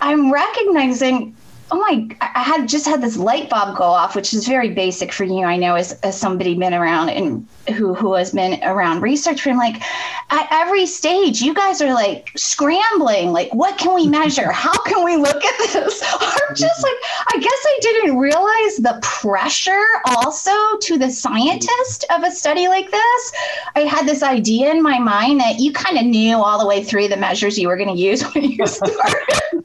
i'm 0.00 0.32
recognizing 0.32 1.36
oh 1.70 1.78
my 1.78 2.08
i 2.20 2.42
had 2.42 2.68
just 2.68 2.86
had 2.86 3.02
this 3.02 3.16
light 3.16 3.48
bulb 3.48 3.76
go 3.76 3.84
off 3.84 4.14
which 4.14 4.34
is 4.34 4.46
very 4.46 4.70
basic 4.70 5.12
for 5.12 5.24
you 5.24 5.42
i 5.44 5.56
know 5.56 5.74
as, 5.74 5.92
as 6.00 6.18
somebody 6.18 6.54
been 6.54 6.74
around 6.74 7.08
and 7.08 7.46
who 7.72 7.94
who 7.94 8.14
has 8.14 8.32
been 8.32 8.62
around 8.62 9.00
research 9.00 9.40
for 9.42 9.54
like 9.54 9.82
at 10.30 10.46
every 10.50 10.86
stage 10.86 11.40
you 11.40 11.54
guys 11.54 11.80
are 11.80 11.94
like 11.94 12.30
scrambling. 12.36 13.32
Like 13.32 13.52
what 13.54 13.78
can 13.78 13.94
we 13.94 14.06
measure? 14.18 14.50
How 14.50 14.76
can 14.82 15.04
we 15.04 15.16
look 15.16 15.44
at 15.44 15.58
this? 15.58 16.02
I'm 16.12 16.54
just 16.54 16.62
mm-hmm. 16.62 16.82
like 16.82 16.94
i 17.34 17.38
guess 17.38 17.64
i 17.66 17.78
didn't 17.80 18.18
realize 18.18 18.76
the 18.76 18.98
pressure 19.02 19.84
also 20.06 20.52
to 20.82 20.98
the 20.98 21.10
scientist 21.10 22.04
of 22.10 22.22
a 22.22 22.30
study 22.30 22.68
like 22.68 22.90
this. 22.90 23.32
I 23.74 23.80
had 23.80 24.06
this 24.06 24.22
idea 24.22 24.70
in 24.70 24.82
my 24.82 24.98
mind 24.98 25.40
that 25.40 25.58
you 25.58 25.72
kind 25.72 25.98
of 25.98 26.04
knew 26.04 26.36
all 26.36 26.58
the 26.58 26.66
way 26.66 26.84
through 26.84 27.08
the 27.08 27.16
measures 27.16 27.58
you 27.58 27.68
were 27.68 27.76
going 27.76 27.94
to 27.94 28.00
use 28.00 28.22
when 28.34 28.44
you 28.44 28.66
started 28.66 29.64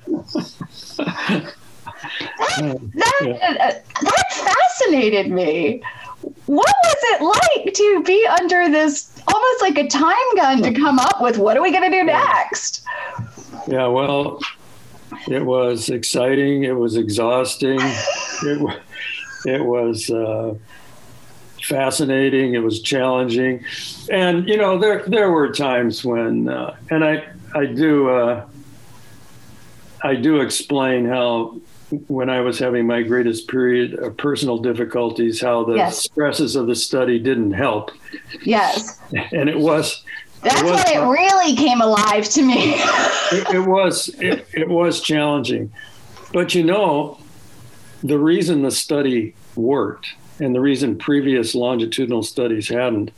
that, 2.40 2.90
that, 2.94 3.86
that 4.02 4.26
fascinated 4.32 5.32
me. 5.32 5.82
What 6.46 6.76
was 6.84 6.96
it 7.04 7.22
like 7.22 7.74
to 7.74 8.04
be 8.04 8.28
under 8.40 8.70
this 8.70 9.12
almost 9.28 9.62
like 9.62 9.78
a 9.78 9.88
time 9.88 10.36
gun 10.36 10.62
to 10.64 10.74
come 10.74 11.00
up 11.00 11.22
with 11.22 11.38
what 11.38 11.58
are 11.58 11.62
we 11.62 11.72
going 11.72 11.90
to 11.90 11.98
do 11.98 12.04
next? 12.04 12.84
Yeah, 13.68 13.88
well, 13.88 14.40
it 15.28 15.46
was 15.46 15.90
exciting. 15.90 16.64
It 16.64 16.76
was 16.76 16.96
exhausting. 16.98 17.80
it, 18.44 18.82
it 19.46 19.64
was 19.64 20.10
uh, 20.10 20.56
fascinating. 21.64 22.54
It 22.54 22.64
was 22.64 22.82
challenging, 22.82 23.64
and 24.10 24.48
you 24.48 24.58
know 24.58 24.78
there 24.78 25.04
there 25.08 25.32
were 25.32 25.52
times 25.52 26.04
when, 26.04 26.50
uh, 26.50 26.76
and 26.90 27.04
I 27.04 27.28
I 27.54 27.66
do 27.66 28.10
uh, 28.10 28.46
I 30.02 30.16
do 30.16 30.42
explain 30.42 31.06
how 31.06 31.60
when 32.08 32.30
I 32.30 32.42
was 32.42 32.60
having 32.60 32.86
my 32.86 33.02
greatest 33.02 33.48
period 33.48 33.96
of 33.96 34.18
personal 34.18 34.58
difficulties, 34.58 35.42
how 35.42 35.64
the 35.64 35.76
yes. 35.76 36.04
stresses 36.04 36.56
of 36.56 36.68
the 36.68 36.76
study 36.76 37.20
didn't 37.20 37.52
help. 37.52 37.92
Yes. 38.44 39.00
And 39.32 39.50
it 39.50 39.58
was. 39.58 40.04
That's 40.44 40.62
it 40.62 40.66
was, 40.66 40.84
when 40.86 40.98
it 40.98 41.12
really 41.12 41.56
came 41.56 41.82
alive 41.82 42.30
to 42.30 42.42
me. 42.42 42.76
it, 43.32 43.56
it, 43.56 43.68
was. 43.68 44.10
It, 44.20 44.48
it 44.54 44.70
was 44.70 45.02
challenging, 45.02 45.72
but 46.32 46.56
you 46.56 46.64
know, 46.64 47.20
the 48.04 48.18
reason 48.18 48.62
the 48.62 48.72
study 48.72 49.36
worked 49.56 50.14
and 50.40 50.56
the 50.56 50.62
reason 50.62 50.98
previous 50.98 51.56
longitudinal 51.56 52.24
studies 52.24 52.70
hadn't. 52.70 53.12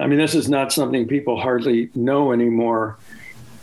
I 0.00 0.06
mean, 0.06 0.18
this 0.18 0.34
is 0.34 0.48
not 0.48 0.72
something 0.72 1.06
people 1.06 1.40
hardly 1.40 1.90
know 1.94 2.32
anymore 2.32 2.98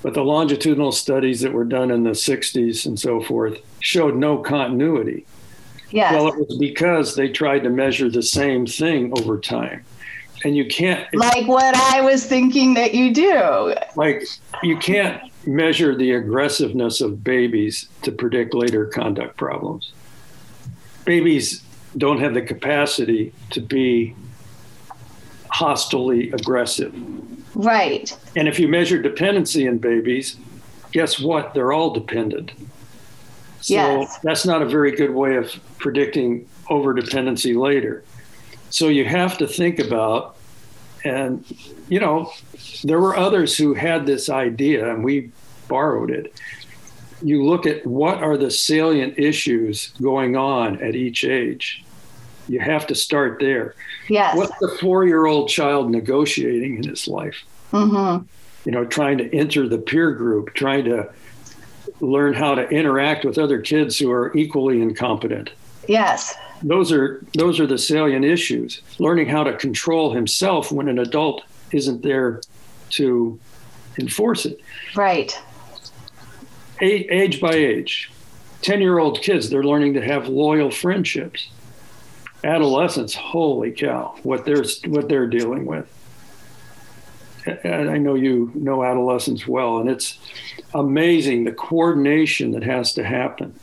but 0.03 0.13
the 0.13 0.21
longitudinal 0.21 0.91
studies 0.91 1.39
that 1.41 1.53
were 1.53 1.63
done 1.63 1.89
in 1.89 2.03
the 2.03 2.11
60s 2.11 2.85
and 2.85 2.99
so 2.99 3.21
forth 3.21 3.57
showed 3.83 4.15
no 4.15 4.37
continuity. 4.37 5.25
Yes. 5.91 6.13
Well, 6.13 6.29
it 6.29 6.37
was 6.37 6.57
because 6.57 7.15
they 7.15 7.27
tried 7.27 7.63
to 7.63 7.69
measure 7.69 8.09
the 8.09 8.23
same 8.23 8.65
thing 8.65 9.11
over 9.19 9.37
time. 9.37 9.83
And 10.45 10.55
you 10.55 10.65
can't. 10.65 11.05
Like 11.13 11.47
what 11.47 11.75
I 11.75 11.99
was 11.99 12.25
thinking 12.25 12.73
that 12.75 12.93
you 12.93 13.13
do. 13.13 13.75
Like, 13.97 14.23
you 14.63 14.77
can't 14.77 15.21
measure 15.45 15.95
the 15.95 16.13
aggressiveness 16.13 17.01
of 17.01 17.23
babies 17.25 17.89
to 18.03 18.11
predict 18.11 18.53
later 18.53 18.85
conduct 18.85 19.35
problems. 19.35 19.91
Babies 21.03 21.61
don't 21.97 22.19
have 22.21 22.33
the 22.33 22.41
capacity 22.41 23.33
to 23.51 23.59
be 23.59 24.15
hostily 25.53 26.33
aggressive. 26.33 26.93
Right. 27.53 28.17
And 28.37 28.47
if 28.47 28.59
you 28.59 28.69
measure 28.69 29.01
dependency 29.01 29.67
in 29.67 29.77
babies, 29.77 30.37
guess 30.93 31.19
what? 31.19 31.53
They're 31.53 31.73
all 31.73 31.91
dependent. 31.91 32.53
So 33.63 33.75
yes. 33.75 34.19
that's 34.19 34.45
not 34.45 34.61
a 34.61 34.65
very 34.65 34.91
good 34.91 35.11
way 35.11 35.37
of 35.37 35.57
predicting 35.77 36.49
over 36.69 36.93
dependency 36.93 37.53
later. 37.53 38.03
So 38.71 38.89
you 38.89 39.05
have 39.05 39.37
to 39.37 39.47
think 39.47 39.79
about, 39.79 40.35
and 41.05 41.45
you 41.87 42.01
know, 42.01 42.33
there 42.83 42.99
were 42.99 43.15
others 43.15 43.55
who 43.57 43.73
had 43.73 44.05
this 44.05 44.29
idea, 44.29 44.93
and 44.93 45.01
we 45.01 45.31
borrowed 45.69 46.11
it. 46.11 46.33
you 47.21 47.45
look 47.45 47.65
at 47.65 47.87
what 47.87 48.17
are 48.17 48.35
the 48.35 48.51
salient 48.51 49.17
issues 49.17 49.93
going 50.01 50.35
on 50.35 50.81
at 50.83 50.93
each 50.93 51.23
age. 51.23 51.85
You 52.49 52.59
have 52.59 52.85
to 52.87 52.95
start 52.95 53.39
there. 53.39 53.75
Yes. 54.09 54.35
What's 54.35 54.59
the 54.59 54.77
four 54.81 55.05
year 55.05 55.25
old 55.25 55.47
child 55.47 55.89
negotiating 55.89 56.83
in 56.83 56.89
his 56.89 57.07
life? 57.07 57.45
Mm-hmm. 57.71 58.25
You 58.65 58.71
know, 58.73 58.83
trying 58.85 59.19
to 59.19 59.33
enter 59.33 59.69
the 59.69 59.77
peer 59.77 60.11
group, 60.11 60.53
trying 60.53 60.83
to 60.85 61.09
learn 62.05 62.33
how 62.33 62.55
to 62.55 62.67
interact 62.69 63.25
with 63.25 63.37
other 63.37 63.61
kids 63.61 63.97
who 63.97 64.11
are 64.11 64.35
equally 64.35 64.81
incompetent. 64.81 65.49
Yes. 65.87 66.35
Those 66.61 66.91
are 66.91 67.23
those 67.33 67.59
are 67.59 67.67
the 67.67 67.77
salient 67.77 68.25
issues. 68.25 68.81
Learning 68.99 69.27
how 69.27 69.43
to 69.43 69.53
control 69.57 70.13
himself 70.13 70.71
when 70.71 70.87
an 70.87 70.99
adult 70.99 71.43
isn't 71.71 72.01
there 72.03 72.41
to 72.91 73.39
enforce 73.99 74.45
it. 74.45 74.59
Right. 74.95 75.37
A- 76.81 77.13
age 77.13 77.41
by 77.41 77.53
age. 77.53 78.11
10 78.61 78.79
year 78.79 78.97
old 78.97 79.21
kids, 79.21 79.49
they're 79.49 79.63
learning 79.63 79.93
to 79.95 80.01
have 80.01 80.29
loyal 80.29 80.71
friendships. 80.71 81.49
Adolescents, 82.45 83.13
holy 83.13 83.71
cow, 83.71 84.15
what 84.23 84.45
they're, 84.45 84.63
what 84.87 85.09
they're 85.09 85.27
dealing 85.27 85.65
with. 85.65 85.85
I 87.45 87.97
know 87.97 88.15
you 88.15 88.51
know 88.55 88.83
adolescents 88.83 89.47
well, 89.47 89.79
and 89.79 89.89
it's 89.89 90.17
amazing 90.73 91.43
the 91.43 91.51
coordination 91.51 92.51
that 92.51 92.63
has 92.63 92.93
to 92.93 93.03
happen. 93.03 93.53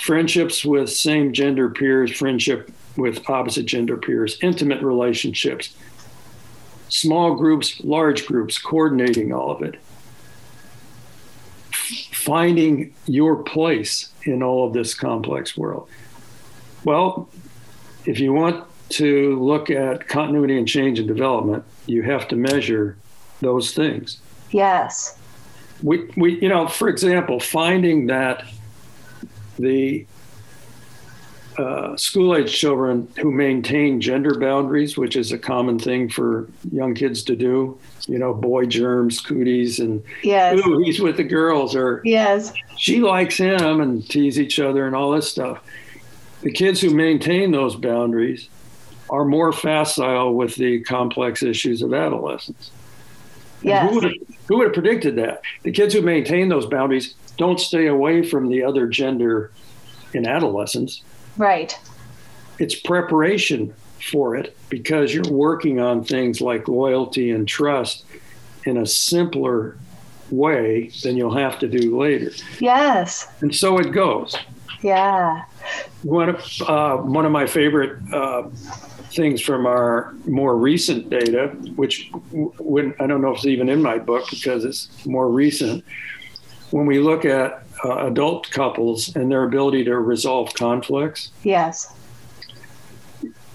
Friendships 0.00 0.64
with 0.64 0.90
same 0.90 1.32
gender 1.32 1.68
peers, 1.68 2.16
friendship 2.16 2.72
with 2.96 3.28
opposite 3.28 3.66
gender 3.66 3.96
peers, 3.96 4.38
intimate 4.42 4.82
relationships, 4.82 5.74
small 6.88 7.34
groups, 7.34 7.80
large 7.80 8.26
groups, 8.26 8.58
coordinating 8.58 9.32
all 9.32 9.50
of 9.50 9.62
it. 9.62 9.78
Finding 12.12 12.94
your 13.06 13.42
place 13.42 14.12
in 14.24 14.42
all 14.42 14.66
of 14.66 14.72
this 14.72 14.94
complex 14.94 15.56
world. 15.56 15.88
Well, 16.84 17.28
if 18.04 18.20
you 18.20 18.32
want 18.32 18.64
to 18.90 19.38
look 19.42 19.70
at 19.70 20.08
continuity 20.08 20.56
and 20.56 20.66
change 20.66 20.98
and 20.98 21.08
development, 21.08 21.64
you 21.86 22.02
have 22.02 22.28
to 22.28 22.36
measure 22.36 22.96
those 23.40 23.72
things. 23.72 24.20
Yes. 24.50 25.18
We, 25.82 26.10
we 26.16 26.40
you 26.40 26.48
know, 26.48 26.66
for 26.66 26.88
example, 26.88 27.38
finding 27.38 28.06
that 28.06 28.44
the 29.58 30.06
uh, 31.58 31.96
school 31.96 32.36
age 32.36 32.52
children 32.52 33.08
who 33.16 33.32
maintain 33.32 34.00
gender 34.00 34.38
boundaries, 34.38 34.96
which 34.96 35.16
is 35.16 35.32
a 35.32 35.38
common 35.38 35.78
thing 35.78 36.08
for 36.08 36.48
young 36.70 36.94
kids 36.94 37.22
to 37.24 37.34
do, 37.34 37.78
you 38.06 38.18
know, 38.18 38.32
boy 38.32 38.64
germs, 38.64 39.20
cooties, 39.20 39.80
and 39.80 40.02
yes. 40.22 40.58
ooh, 40.64 40.78
he's 40.78 41.00
with 41.00 41.16
the 41.16 41.24
girls, 41.24 41.74
or 41.74 42.00
yes, 42.04 42.52
she 42.76 43.00
likes 43.00 43.36
him, 43.36 43.80
and 43.80 44.08
tease 44.08 44.38
each 44.38 44.60
other, 44.60 44.86
and 44.86 44.94
all 44.94 45.10
this 45.10 45.28
stuff. 45.28 45.60
The 46.42 46.52
kids 46.52 46.80
who 46.80 46.90
maintain 46.90 47.50
those 47.50 47.74
boundaries 47.74 48.48
are 49.10 49.24
more 49.24 49.52
facile 49.52 50.34
with 50.34 50.54
the 50.56 50.80
complex 50.80 51.42
issues 51.42 51.82
of 51.82 51.94
adolescence. 51.94 52.70
Yes. 53.62 53.88
Who 53.88 53.94
would, 53.96 54.04
have, 54.04 54.12
who 54.46 54.58
would 54.58 54.66
have 54.68 54.74
predicted 54.74 55.16
that? 55.16 55.42
The 55.62 55.72
kids 55.72 55.94
who 55.94 56.02
maintain 56.02 56.48
those 56.48 56.66
boundaries 56.66 57.14
don't 57.36 57.58
stay 57.58 57.86
away 57.86 58.22
from 58.22 58.48
the 58.48 58.62
other 58.62 58.86
gender 58.86 59.50
in 60.12 60.26
adolescence. 60.26 61.02
Right. 61.36 61.78
It's 62.58 62.74
preparation 62.74 63.74
for 64.10 64.36
it 64.36 64.56
because 64.68 65.12
you're 65.12 65.30
working 65.30 65.80
on 65.80 66.04
things 66.04 66.40
like 66.40 66.68
loyalty 66.68 67.30
and 67.30 67.48
trust 67.48 68.04
in 68.64 68.76
a 68.76 68.86
simpler 68.86 69.76
way 70.30 70.90
than 71.02 71.16
you'll 71.16 71.34
have 71.34 71.58
to 71.58 71.68
do 71.68 71.98
later. 71.98 72.30
Yes. 72.60 73.28
And 73.40 73.54
so 73.54 73.78
it 73.78 73.92
goes. 73.92 74.36
Yeah. 74.82 75.44
One 76.02 76.28
of, 76.28 76.62
uh, 76.62 76.96
one 76.98 77.24
of 77.24 77.32
my 77.32 77.46
favorite 77.46 77.98
uh, 78.12 78.48
things 79.10 79.40
from 79.40 79.66
our 79.66 80.14
more 80.26 80.56
recent 80.56 81.10
data, 81.10 81.48
which 81.76 82.10
when, 82.32 82.94
I 83.00 83.06
don't 83.06 83.22
know 83.22 83.32
if 83.32 83.38
it's 83.38 83.46
even 83.46 83.68
in 83.68 83.82
my 83.82 83.98
book 83.98 84.28
because 84.30 84.64
it's 84.64 85.06
more 85.06 85.28
recent, 85.30 85.84
when 86.70 86.86
we 86.86 86.98
look 86.98 87.24
at 87.24 87.64
uh, 87.84 88.06
adult 88.06 88.50
couples 88.50 89.14
and 89.16 89.30
their 89.30 89.44
ability 89.44 89.84
to 89.84 89.96
resolve 89.98 90.52
conflicts. 90.54 91.30
Yes. 91.42 91.94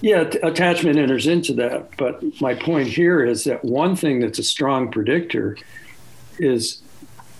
Yeah, 0.00 0.24
t- 0.24 0.38
attachment 0.42 0.98
enters 0.98 1.26
into 1.26 1.54
that. 1.54 1.96
But 1.96 2.22
my 2.40 2.54
point 2.54 2.88
here 2.88 3.24
is 3.24 3.44
that 3.44 3.64
one 3.64 3.96
thing 3.96 4.20
that's 4.20 4.38
a 4.38 4.42
strong 4.42 4.90
predictor 4.90 5.56
is 6.38 6.82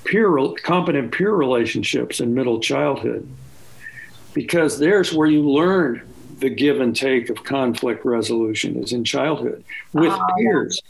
peer, 0.04 0.30
competent 0.62 1.12
peer 1.12 1.32
relationships 1.32 2.20
in 2.20 2.32
middle 2.32 2.60
childhood, 2.60 3.28
because 4.34 4.78
there's 4.78 5.12
where 5.12 5.28
you 5.28 5.42
learn 5.42 6.02
the 6.38 6.50
give 6.50 6.80
and 6.80 6.94
take 6.96 7.30
of 7.30 7.44
conflict 7.44 8.04
resolution 8.04 8.82
is 8.82 8.92
in 8.92 9.04
childhood 9.04 9.64
with 9.92 10.12
Oh, 10.12 10.26
peers. 10.38 10.80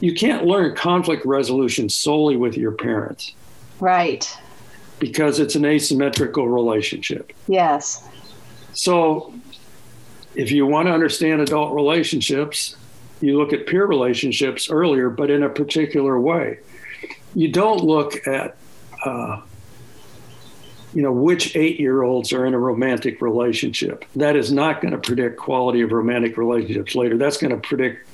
You 0.00 0.14
can't 0.14 0.46
learn 0.46 0.74
conflict 0.76 1.24
resolution 1.26 1.88
solely 1.88 2.36
with 2.36 2.56
your 2.56 2.72
parents 2.72 3.34
Right. 3.80 4.28
because 4.98 5.40
it's 5.40 5.54
an 5.56 5.64
asymmetrical 5.64 6.48
relationship. 6.48 7.32
Yes. 7.48 8.06
So, 8.72 9.34
if 10.34 10.52
you 10.52 10.64
want 10.66 10.86
to 10.88 10.92
understand 10.94 11.40
adult 11.40 11.74
relationships, 11.74 12.76
you 13.20 13.36
look 13.36 13.52
at 13.52 13.66
peer 13.66 13.84
relationships 13.84 14.70
earlier, 14.70 15.10
but 15.10 15.28
in 15.30 15.42
a 15.42 15.48
particular 15.48 16.18
way. 16.20 16.58
You 17.34 17.48
don't 17.48 17.82
look 17.82 18.26
at, 18.26 18.56
uh, 19.04 19.40
you 20.94 21.02
know, 21.02 21.12
which 21.12 21.54
eight-year-olds 21.56 22.32
are 22.32 22.46
in 22.46 22.54
a 22.54 22.58
romantic 22.58 23.20
relationship. 23.20 24.04
That 24.16 24.36
is 24.36 24.52
not 24.52 24.80
going 24.80 24.92
to 24.92 24.98
predict 24.98 25.38
quality 25.38 25.80
of 25.82 25.92
romantic 25.92 26.36
relationships 26.36 26.94
later. 26.94 27.16
That's 27.16 27.36
going 27.36 27.52
to 27.52 27.68
predict 27.68 28.08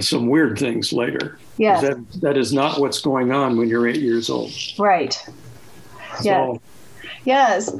some 0.00 0.26
weird 0.26 0.58
things 0.58 0.92
later. 0.92 1.38
Yes. 1.56 1.82
That, 1.82 2.20
that 2.20 2.36
is 2.36 2.52
not 2.52 2.80
what's 2.80 3.00
going 3.00 3.32
on 3.32 3.56
when 3.56 3.68
you're 3.68 3.86
eight 3.86 4.00
years 4.00 4.28
old. 4.28 4.52
Right. 4.78 5.16
Yeah. 6.22 6.54
So, 6.54 6.60
Yes. 7.26 7.74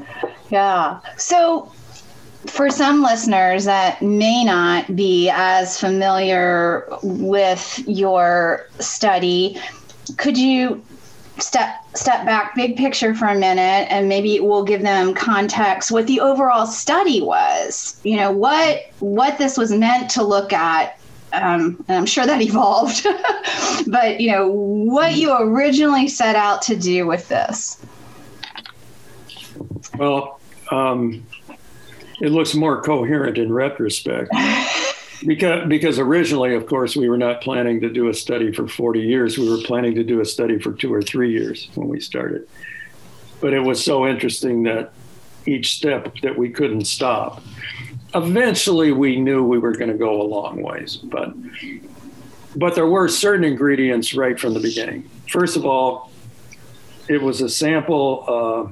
Yeah. 0.49 0.99
So, 1.17 1.71
for 2.45 2.69
some 2.69 3.01
listeners 3.01 3.65
that 3.65 4.01
may 4.01 4.43
not 4.43 4.95
be 4.95 5.29
as 5.33 5.79
familiar 5.79 6.85
with 7.01 7.83
your 7.87 8.67
study, 8.79 9.59
could 10.17 10.37
you 10.37 10.81
step 11.39 11.83
step 11.95 12.25
back 12.25 12.55
big 12.55 12.75
picture 12.75 13.13
for 13.13 13.27
a 13.27 13.35
minute 13.35 13.87
and 13.89 14.09
maybe 14.09 14.39
we'll 14.39 14.63
give 14.63 14.81
them 14.81 15.13
context 15.13 15.91
what 15.91 16.07
the 16.07 16.19
overall 16.19 16.65
study 16.65 17.21
was 17.21 17.99
you 18.03 18.15
know 18.15 18.31
what 18.31 18.91
what 18.99 19.37
this 19.37 19.57
was 19.57 19.71
meant 19.71 20.09
to 20.09 20.23
look 20.23 20.51
at 20.51 20.99
um, 21.33 21.83
and 21.87 21.97
i'm 21.97 22.05
sure 22.05 22.25
that 22.25 22.41
evolved 22.41 23.05
but 23.87 24.19
you 24.19 24.31
know 24.31 24.47
what 24.47 25.15
you 25.15 25.35
originally 25.37 26.07
set 26.07 26.35
out 26.35 26.61
to 26.61 26.75
do 26.75 27.05
with 27.05 27.27
this 27.27 27.79
Well, 29.97 30.39
um, 30.71 31.25
it 32.21 32.29
looks 32.31 32.53
more 32.55 32.81
coherent 32.81 33.37
in 33.37 33.51
retrospect. 33.51 34.29
because, 35.27 35.67
because 35.67 35.99
originally, 35.99 36.55
of 36.55 36.65
course, 36.65 36.95
we 36.95 37.09
were 37.09 37.17
not 37.17 37.41
planning 37.41 37.81
to 37.81 37.89
do 37.89 38.07
a 38.07 38.13
study 38.13 38.53
for 38.53 38.65
40 38.67 39.01
years. 39.01 39.37
We 39.37 39.49
were 39.49 39.57
planning 39.57 39.93
to 39.95 40.03
do 40.03 40.21
a 40.21 40.25
study 40.25 40.57
for 40.57 40.71
two 40.71 40.91
or 40.91 41.01
three 41.01 41.31
years 41.31 41.67
when 41.75 41.89
we 41.89 41.99
started. 41.99 42.47
But 43.41 43.53
it 43.53 43.59
was 43.59 43.83
so 43.83 44.07
interesting 44.07 44.63
that 44.63 44.93
each 45.45 45.75
step 45.75 46.15
that 46.23 46.37
we 46.37 46.49
couldn't 46.49 46.85
stop. 46.85 47.43
Eventually, 48.15 48.93
we 48.93 49.17
knew 49.17 49.43
we 49.43 49.59
were 49.59 49.73
going 49.73 49.91
to 49.91 49.97
go 49.97 50.21
a 50.21 50.23
long 50.23 50.63
ways, 50.63 50.95
but 50.95 51.33
but 52.55 52.73
there 52.73 52.87
were 52.87 53.07
certain 53.07 53.43
ingredients 53.43 54.13
right 54.15 54.39
from 54.39 54.53
the 54.53 54.59
beginning. 54.59 55.07
First 55.29 55.57
of 55.57 55.65
all, 55.65 56.09
it 57.07 57.21
was 57.21 57.41
a 57.41 57.49
sample. 57.49 58.23
Uh, 58.27 58.71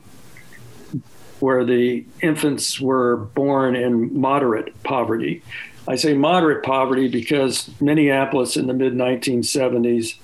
where 1.40 1.66
the 1.66 2.06
infants 2.22 2.80
were 2.80 3.18
born 3.18 3.76
in 3.76 4.20
moderate 4.20 4.82
poverty. 4.84 5.44
I 5.88 5.96
say 5.96 6.14
moderate 6.14 6.64
poverty 6.64 7.08
because 7.08 7.70
Minneapolis 7.80 8.58
in 8.58 8.68
the 8.68 8.74
mid 8.74 8.94
1970s 8.94 10.18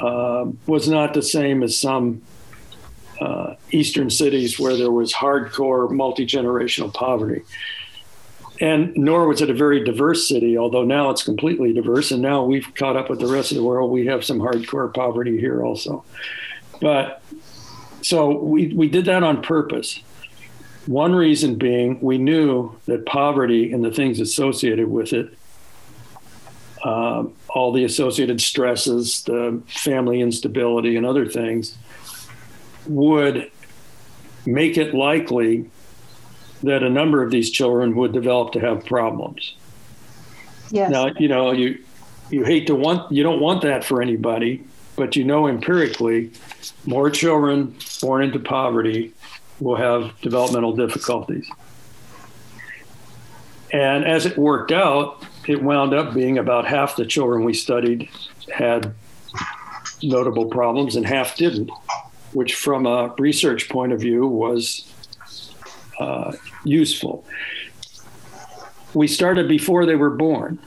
uh, 0.00 0.46
was 0.66 0.88
not 0.88 1.14
the 1.14 1.22
same 1.22 1.62
as 1.62 1.78
some 1.78 2.22
uh, 3.20 3.54
eastern 3.70 4.10
cities 4.10 4.58
where 4.58 4.76
there 4.76 4.90
was 4.90 5.12
hardcore 5.12 5.90
multi 5.90 6.26
generational 6.26 6.92
poverty. 6.92 7.42
And 8.60 8.96
nor 8.96 9.26
was 9.26 9.40
it 9.40 9.50
a 9.50 9.54
very 9.54 9.82
diverse 9.82 10.28
city, 10.28 10.56
although 10.56 10.84
now 10.84 11.10
it's 11.10 11.24
completely 11.24 11.72
diverse. 11.72 12.12
And 12.12 12.22
now 12.22 12.44
we've 12.44 12.72
caught 12.74 12.96
up 12.96 13.10
with 13.10 13.18
the 13.18 13.26
rest 13.26 13.50
of 13.50 13.56
the 13.56 13.64
world. 13.64 13.90
We 13.90 14.06
have 14.06 14.24
some 14.24 14.38
hardcore 14.38 14.92
poverty 14.94 15.38
here 15.38 15.64
also. 15.64 16.04
But 16.80 17.22
so 18.02 18.38
we, 18.38 18.72
we 18.72 18.88
did 18.88 19.06
that 19.06 19.22
on 19.22 19.42
purpose. 19.42 20.00
One 20.86 21.14
reason 21.14 21.56
being 21.56 22.00
we 22.00 22.18
knew 22.18 22.76
that 22.86 23.06
poverty 23.06 23.72
and 23.72 23.84
the 23.84 23.90
things 23.90 24.18
associated 24.18 24.88
with 24.88 25.12
it, 25.12 25.32
uh, 26.82 27.24
all 27.48 27.72
the 27.72 27.84
associated 27.84 28.40
stresses, 28.40 29.22
the 29.22 29.62
family 29.68 30.20
instability, 30.20 30.96
and 30.96 31.06
other 31.06 31.26
things, 31.26 31.78
would 32.86 33.50
make 34.44 34.76
it 34.76 34.92
likely 34.92 35.70
that 36.62 36.82
a 36.82 36.90
number 36.90 37.22
of 37.22 37.30
these 37.30 37.50
children 37.50 37.94
would 37.94 38.12
develop 38.12 38.52
to 38.52 38.60
have 38.60 38.84
problems. 38.84 39.54
Yes. 40.70 40.90
Now, 40.90 41.10
you 41.18 41.28
know, 41.28 41.52
you 41.52 41.78
you 42.30 42.44
hate 42.44 42.66
to 42.68 42.74
want 42.74 43.12
you 43.12 43.22
don't 43.22 43.40
want 43.40 43.62
that 43.62 43.84
for 43.84 44.00
anybody, 44.02 44.64
but 44.96 45.14
you 45.16 45.24
know 45.24 45.46
empirically 45.46 46.32
more 46.86 47.10
children 47.10 47.76
born 48.00 48.22
into 48.22 48.38
poverty 48.38 49.12
will 49.62 49.76
have 49.76 50.18
developmental 50.20 50.74
difficulties. 50.74 51.48
And 53.72 54.04
as 54.04 54.26
it 54.26 54.36
worked 54.36 54.72
out, 54.72 55.24
it 55.46 55.62
wound 55.62 55.94
up 55.94 56.14
being 56.14 56.38
about 56.38 56.66
half 56.66 56.96
the 56.96 57.06
children 57.06 57.44
we 57.44 57.54
studied 57.54 58.08
had 58.54 58.94
notable 60.02 60.46
problems 60.46 60.96
and 60.96 61.06
half 61.06 61.36
didn't, 61.36 61.70
which 62.32 62.54
from 62.54 62.86
a 62.86 63.14
research 63.18 63.68
point 63.68 63.92
of 63.92 64.00
view 64.00 64.26
was 64.26 64.90
uh, 65.98 66.32
useful. 66.64 67.24
We 68.94 69.08
started 69.08 69.48
before 69.48 69.86
they 69.86 69.96
were 69.96 70.10
born. 70.10 70.58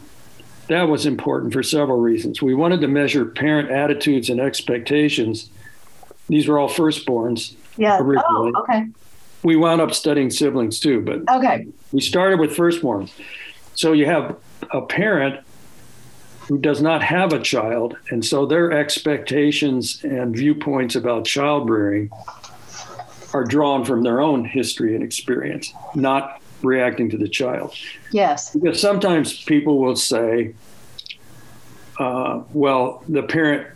That 0.68 0.84
was 0.84 1.06
important 1.06 1.54
for 1.54 1.62
several 1.62 2.00
reasons. 2.00 2.42
We 2.42 2.56
wanted 2.56 2.82
to 2.82 2.88
measure 2.88 3.24
parent 3.24 3.70
attitudes 3.70 4.30
and 4.30 4.40
expectations. 4.40 5.50
These 6.28 6.48
were 6.48 6.58
all 6.58 6.70
firstborns. 6.70 7.56
Yeah. 7.78 8.00
Oh, 8.02 8.52
okay. 8.58 8.86
We 9.44 9.56
wound 9.56 9.82
up 9.82 9.94
studying 9.94 10.30
siblings 10.32 10.80
too, 10.80 11.02
but 11.02 11.22
Okay. 11.38 11.68
we 11.92 12.02
started 12.02 12.40
with 12.40 12.52
firstborns. 12.56 13.12
So 13.76 13.92
you 13.92 14.06
have 14.06 14.36
a 14.72 14.82
parent 14.82 15.42
who 16.48 16.58
does 16.58 16.82
not 16.82 17.02
have 17.02 17.34
a 17.34 17.40
child, 17.40 17.98
and 18.10 18.24
so 18.24 18.46
their 18.46 18.72
expectations 18.72 20.04
and 20.04 20.36
viewpoints 20.36 20.96
about 20.96 21.26
child 21.26 21.70
rearing 21.70 22.10
are 23.34 23.44
drawn 23.44 23.84
from 23.84 24.04
their 24.04 24.22
own 24.22 24.46
history 24.46 24.96
and 24.96 25.04
experience, 25.04 25.74
not 25.96 26.40
reacting 26.62 27.10
to 27.10 27.18
the 27.18 27.28
child. 27.28 27.76
Yes. 28.12 28.52
Because 28.56 28.80
sometimes 28.80 29.44
people 29.44 29.80
will 29.80 29.96
say, 29.96 30.54
uh, 32.00 32.44
well, 32.54 33.04
the 33.10 33.24
parent 33.24 33.68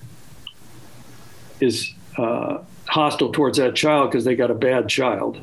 is 1.59 1.93
uh, 2.17 2.59
hostile 2.89 3.31
towards 3.31 3.57
that 3.57 3.75
child 3.75 4.11
because 4.11 4.25
they 4.25 4.35
got 4.35 4.51
a 4.51 4.55
bad 4.55 4.89
child, 4.89 5.39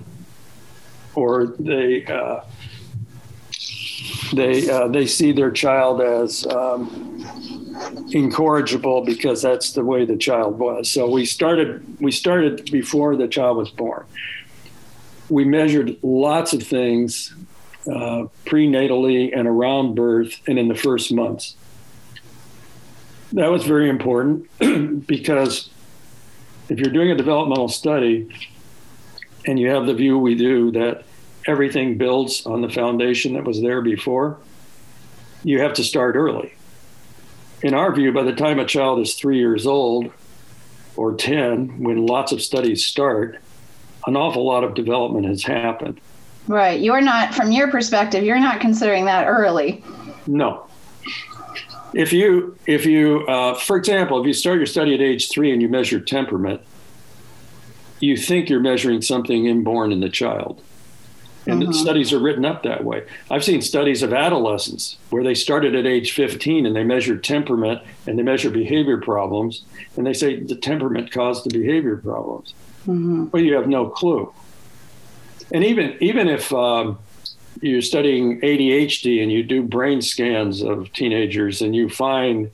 or 1.14 1.46
they 1.46 2.04
uh, 2.06 2.40
they 4.32 4.68
uh, 4.68 4.88
they 4.88 5.06
see 5.06 5.32
their 5.32 5.50
child 5.50 6.00
as 6.00 6.46
um, 6.48 7.24
incorrigible 8.12 9.02
because 9.04 9.42
that's 9.42 9.72
the 9.72 9.84
way 9.84 10.04
the 10.04 10.16
child 10.16 10.58
was. 10.58 10.90
So 10.90 11.08
we 11.08 11.24
started 11.24 12.00
we 12.00 12.10
started 12.10 12.70
before 12.70 13.16
the 13.16 13.28
child 13.28 13.56
was 13.56 13.70
born. 13.70 14.04
We 15.28 15.44
measured 15.44 15.96
lots 16.02 16.52
of 16.52 16.62
things 16.62 17.34
uh, 17.86 18.26
prenatally 18.44 19.36
and 19.36 19.46
around 19.46 19.94
birth 19.94 20.40
and 20.46 20.58
in 20.58 20.68
the 20.68 20.74
first 20.74 21.12
months. 21.12 21.56
That 23.32 23.50
was 23.50 23.64
very 23.64 23.88
important 23.88 24.48
because 25.06 25.70
if 26.68 26.78
you're 26.78 26.92
doing 26.92 27.10
a 27.10 27.16
developmental 27.16 27.68
study 27.68 28.28
and 29.46 29.58
you 29.58 29.70
have 29.70 29.86
the 29.86 29.94
view 29.94 30.18
we 30.18 30.34
do 30.34 30.72
that 30.72 31.04
everything 31.46 31.96
builds 31.96 32.44
on 32.46 32.60
the 32.60 32.68
foundation 32.68 33.34
that 33.34 33.44
was 33.44 33.60
there 33.60 33.80
before, 33.80 34.38
you 35.44 35.60
have 35.60 35.74
to 35.74 35.84
start 35.84 36.16
early. 36.16 36.54
In 37.62 37.72
our 37.72 37.94
view, 37.94 38.12
by 38.12 38.22
the 38.22 38.34
time 38.34 38.58
a 38.58 38.64
child 38.64 38.98
is 39.00 39.14
three 39.14 39.38
years 39.38 39.66
old 39.66 40.10
or 40.96 41.14
10, 41.14 41.82
when 41.82 42.06
lots 42.06 42.32
of 42.32 42.42
studies 42.42 42.84
start, 42.84 43.40
an 44.06 44.16
awful 44.16 44.44
lot 44.44 44.64
of 44.64 44.74
development 44.74 45.26
has 45.26 45.42
happened. 45.42 46.00
Right. 46.48 46.80
You're 46.80 47.00
not, 47.00 47.34
from 47.34 47.52
your 47.52 47.70
perspective, 47.70 48.24
you're 48.24 48.40
not 48.40 48.60
considering 48.60 49.04
that 49.06 49.26
early. 49.26 49.82
No. 50.26 50.66
If 51.96 52.12
you, 52.12 52.58
if 52.66 52.84
you, 52.84 53.24
uh, 53.26 53.54
for 53.54 53.74
example, 53.78 54.20
if 54.20 54.26
you 54.26 54.34
start 54.34 54.58
your 54.58 54.66
study 54.66 54.92
at 54.94 55.00
age 55.00 55.30
three 55.30 55.50
and 55.50 55.62
you 55.62 55.68
measure 55.68 55.98
temperament, 55.98 56.60
you 58.00 58.18
think 58.18 58.50
you're 58.50 58.60
measuring 58.60 59.00
something 59.00 59.46
inborn 59.46 59.92
in 59.92 60.00
the 60.00 60.10
child. 60.10 60.60
And 61.46 61.62
Mhm. 61.62 61.72
studies 61.72 62.12
are 62.12 62.18
written 62.18 62.44
up 62.44 62.64
that 62.64 62.84
way. 62.84 63.04
I've 63.30 63.44
seen 63.44 63.62
studies 63.62 64.02
of 64.02 64.12
adolescents 64.12 64.98
where 65.08 65.24
they 65.24 65.32
started 65.32 65.74
at 65.74 65.86
age 65.86 66.12
15 66.12 66.66
and 66.66 66.76
they 66.76 66.84
measured 66.84 67.24
temperament 67.24 67.80
and 68.06 68.18
they 68.18 68.22
measure 68.22 68.50
behavior 68.50 68.98
problems. 68.98 69.62
And 69.96 70.06
they 70.06 70.12
say 70.12 70.40
the 70.40 70.54
temperament 70.56 71.10
caused 71.10 71.48
the 71.48 71.58
behavior 71.58 71.96
problems. 71.96 72.52
Well, 72.86 73.42
you 73.42 73.54
have 73.54 73.68
no 73.68 73.86
clue. 73.88 74.30
And 75.50 75.64
even 75.64 75.94
even 76.00 76.28
if 76.28 76.52
um, 76.52 76.98
you're 77.62 77.82
studying 77.82 78.40
ADHD 78.40 79.22
and 79.22 79.30
you 79.32 79.42
do 79.42 79.62
brain 79.62 80.02
scans 80.02 80.62
of 80.62 80.92
teenagers 80.92 81.62
and 81.62 81.74
you 81.74 81.88
find 81.88 82.50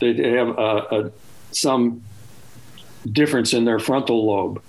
that 0.00 0.16
they 0.16 0.30
have 0.32 0.48
a, 0.48 0.86
a, 0.90 1.12
some 1.52 2.02
difference 3.10 3.52
in 3.52 3.64
their 3.64 3.78
frontal 3.78 4.26
lobe, 4.26 4.62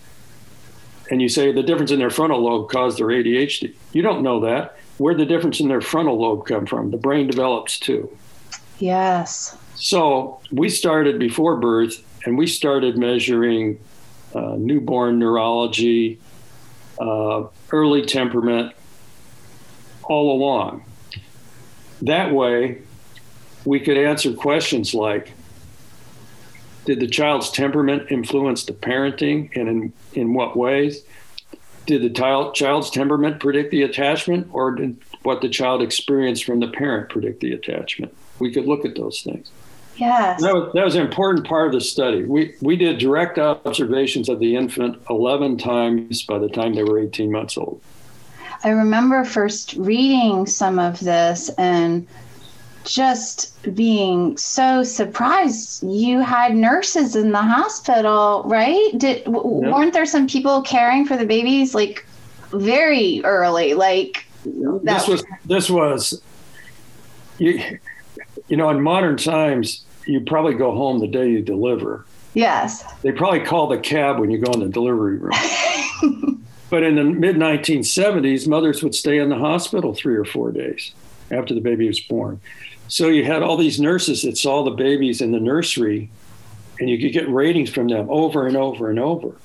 and 1.09 1.21
you 1.21 1.29
say 1.29 1.51
the 1.51 1.63
difference 1.63 1.91
in 1.91 1.99
their 1.99 2.09
frontal 2.09 2.41
lobe 2.41 2.69
caused 2.69 2.99
their 2.99 3.07
ADHD, 3.07 3.73
you 3.93 4.01
don't 4.01 4.23
know 4.23 4.39
that. 4.41 4.77
Where'd 4.97 5.17
the 5.17 5.25
difference 5.25 5.59
in 5.59 5.67
their 5.67 5.81
frontal 5.81 6.19
lobe 6.19 6.45
come 6.45 6.65
from? 6.65 6.91
The 6.91 6.97
brain 6.97 7.27
develops 7.27 7.79
too. 7.79 8.15
Yes. 8.79 9.57
So 9.75 10.39
we 10.51 10.69
started 10.69 11.19
before 11.19 11.57
birth 11.57 12.03
and 12.25 12.37
we 12.37 12.47
started 12.47 12.97
measuring 12.97 13.79
uh, 14.35 14.55
newborn 14.57 15.19
neurology, 15.19 16.19
uh, 16.99 17.45
early 17.71 18.05
temperament, 18.05 18.73
all 20.11 20.35
along. 20.35 20.83
That 22.01 22.33
way, 22.33 22.81
we 23.63 23.79
could 23.79 23.97
answer 23.97 24.33
questions 24.33 24.93
like 24.93 25.31
Did 26.83 26.99
the 26.99 27.07
child's 27.07 27.49
temperament 27.49 28.11
influence 28.11 28.65
the 28.65 28.73
parenting 28.73 29.55
and 29.55 29.69
in, 29.69 29.93
in 30.11 30.33
what 30.33 30.57
ways? 30.57 31.03
Did 31.85 32.01
the 32.01 32.09
child, 32.09 32.55
child's 32.55 32.89
temperament 32.89 33.39
predict 33.39 33.71
the 33.71 33.83
attachment 33.83 34.49
or 34.51 34.71
did 34.71 34.97
what 35.23 35.39
the 35.39 35.49
child 35.49 35.81
experienced 35.81 36.43
from 36.43 36.59
the 36.59 36.67
parent 36.67 37.09
predict 37.09 37.39
the 37.39 37.53
attachment? 37.53 38.13
We 38.39 38.51
could 38.51 38.65
look 38.65 38.83
at 38.83 38.95
those 38.95 39.21
things. 39.21 39.49
Yes. 39.95 40.41
That 40.41 40.53
was, 40.53 40.73
that 40.73 40.83
was 40.83 40.95
an 40.95 41.05
important 41.05 41.47
part 41.47 41.67
of 41.67 41.73
the 41.73 41.81
study. 41.81 42.23
We, 42.23 42.55
we 42.61 42.75
did 42.75 42.97
direct 42.97 43.37
observations 43.37 44.27
of 44.27 44.39
the 44.39 44.55
infant 44.55 45.01
11 45.09 45.57
times 45.57 46.23
by 46.23 46.37
the 46.39 46.49
time 46.49 46.73
they 46.73 46.83
were 46.83 46.99
18 46.99 47.31
months 47.31 47.57
old. 47.57 47.81
I 48.63 48.69
remember 48.69 49.23
first 49.25 49.73
reading 49.75 50.45
some 50.45 50.77
of 50.79 50.99
this 50.99 51.49
and 51.57 52.07
just 52.83 53.61
being 53.75 54.35
so 54.37 54.83
surprised 54.83 55.83
you 55.83 56.19
had 56.19 56.55
nurses 56.55 57.15
in 57.15 57.31
the 57.31 57.41
hospital 57.41 58.41
right 58.47 58.91
did 58.97 59.23
w- 59.25 59.61
Yeah. 59.63 59.71
weren't 59.71 59.93
there 59.93 60.05
some 60.07 60.25
people 60.27 60.63
caring 60.63 61.05
for 61.05 61.15
the 61.15 61.25
babies 61.27 61.75
like 61.75 62.03
very 62.51 63.21
early 63.23 63.75
like 63.75 64.25
that 64.45 64.81
This 64.83 65.07
was, 65.07 65.23
this 65.45 65.69
was, 65.69 66.21
you, 67.37 67.61
you 68.47 68.57
know, 68.57 68.69
in 68.71 68.81
modern 68.81 69.15
times, 69.15 69.83
you 70.07 70.21
probably 70.21 70.55
go 70.55 70.71
home 70.71 70.99
the 70.99 71.07
day 71.07 71.29
you 71.29 71.43
deliver. 71.43 72.03
yes 72.33 72.83
They 73.03 73.11
probably 73.11 73.41
call 73.41 73.67
the 73.67 73.77
cab 73.77 74.17
when 74.19 74.31
you 74.31 74.39
go 74.39 74.51
in 74.53 74.59
the 74.61 74.69
delivery 74.69 75.17
room. 75.17 75.33
but 76.71 76.83
in 76.83 76.95
the 76.95 77.03
mid 77.03 77.35
1970s, 77.35 78.47
mothers 78.47 78.81
would 78.81 78.95
stay 78.95 79.17
in 79.17 79.27
the 79.27 79.35
hospital 79.35 79.93
three 79.93 80.15
or 80.15 80.23
four 80.23 80.53
days 80.53 80.93
after 81.29 81.53
the 81.53 81.59
baby 81.59 81.85
was 81.85 81.99
born. 81.99 82.39
So 82.87 83.09
you 83.09 83.25
had 83.25 83.43
all 83.43 83.57
these 83.57 83.79
nurses 83.79 84.21
that 84.23 84.37
saw 84.37 84.63
the 84.63 84.71
babies 84.71 85.19
in 85.19 85.33
the 85.33 85.39
nursery, 85.39 86.09
and 86.79 86.89
you 86.89 86.97
could 86.97 87.11
get 87.11 87.29
ratings 87.29 87.69
from 87.69 87.89
them 87.89 88.07
over 88.09 88.47
and 88.47 88.55
over 88.55 88.89
and 88.89 88.99
over. 88.99 89.35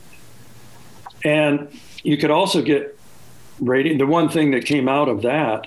And 1.25 1.69
you 2.05 2.17
could 2.17 2.31
also 2.31 2.63
get 2.63 2.97
rating. 3.59 3.99
The 3.99 4.07
one 4.07 4.29
thing 4.29 4.53
that 4.53 4.65
came 4.65 4.89
out 4.89 5.09
of 5.09 5.23
that 5.23 5.67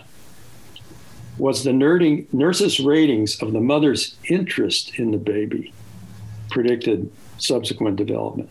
was 1.38 1.66
the 1.66 1.72
nerding, 1.72 2.34
nurses' 2.34 2.80
ratings 2.80 3.42
of 3.42 3.52
the 3.52 3.60
mother's 3.60 4.16
interest 4.30 4.98
in 4.98 5.12
the 5.12 5.18
baby 5.18 5.74
predicted 6.50 7.12
subsequent 7.38 7.98
development. 7.98 8.50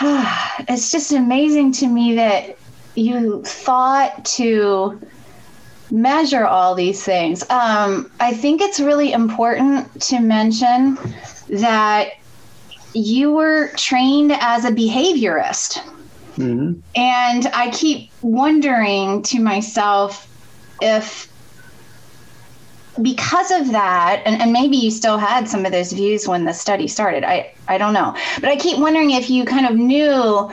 it's 0.68 0.90
just 0.90 1.12
amazing 1.12 1.72
to 1.72 1.86
me 1.86 2.14
that 2.16 2.56
you 2.94 3.42
thought 3.42 4.24
to 4.24 5.00
measure 5.90 6.44
all 6.44 6.74
these 6.74 7.02
things. 7.02 7.48
Um, 7.50 8.10
I 8.20 8.32
think 8.34 8.60
it's 8.60 8.80
really 8.80 9.12
important 9.12 10.00
to 10.02 10.20
mention 10.20 10.98
that 11.48 12.14
you 12.94 13.32
were 13.32 13.70
trained 13.76 14.32
as 14.32 14.64
a 14.64 14.70
behaviorist. 14.70 15.78
Mm-hmm. 16.36 16.80
And 16.96 17.46
I 17.48 17.70
keep 17.70 18.10
wondering 18.22 19.22
to 19.24 19.40
myself 19.40 20.28
if 20.80 21.28
because 23.02 23.50
of 23.50 23.72
that, 23.72 24.22
and, 24.24 24.40
and 24.40 24.52
maybe 24.52 24.76
you 24.76 24.90
still 24.90 25.18
had 25.18 25.48
some 25.48 25.66
of 25.66 25.72
those 25.72 25.92
views 25.92 26.28
when 26.28 26.44
the 26.44 26.52
study 26.52 26.88
started. 26.88 27.24
I, 27.24 27.52
I 27.68 27.78
don't 27.78 27.92
know. 27.92 28.16
But 28.40 28.50
I 28.50 28.56
keep 28.56 28.78
wondering 28.78 29.10
if 29.10 29.30
you 29.30 29.44
kind 29.44 29.66
of 29.66 29.74
knew 29.74 30.50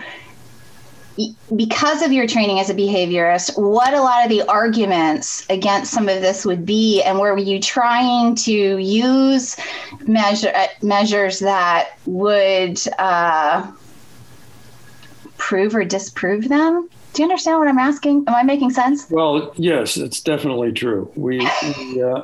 because 1.56 2.01
of 2.01 2.12
your 2.12 2.25
training 2.25 2.60
as 2.60 2.69
a 2.69 2.73
behaviorist, 2.73 3.60
what 3.60 3.93
a 3.93 4.01
lot 4.01 4.23
of 4.23 4.30
the 4.30 4.41
arguments 4.43 5.45
against 5.49 5.91
some 5.91 6.08
of 6.08 6.21
this 6.21 6.45
would 6.45 6.65
be, 6.65 7.01
and 7.04 7.19
were 7.19 7.38
you 7.38 7.60
trying 7.60 8.34
to 8.36 8.77
use 8.77 9.58
measure, 10.08 10.51
uh, 10.56 10.67
measures 10.82 11.39
that 11.39 11.97
would 12.06 12.80
uh, 12.97 13.71
prove 15.38 15.75
or 15.75 15.84
disprove 15.84 16.47
them? 16.47 16.89
Do 17.13 17.21
you 17.21 17.26
understand 17.26 17.60
what 17.60 17.67
I'm 17.67 17.78
asking? 17.78 18.24
Am 18.28 18.36
I 18.36 18.43
making 18.43 18.71
sense? 18.71 19.10
Well, 19.10 19.54
yes, 19.58 19.97
it's 19.97 20.21
definitely 20.21 20.71
true. 20.71 21.12
We, 21.15 21.39
we 21.39 22.02
uh, 22.02 22.24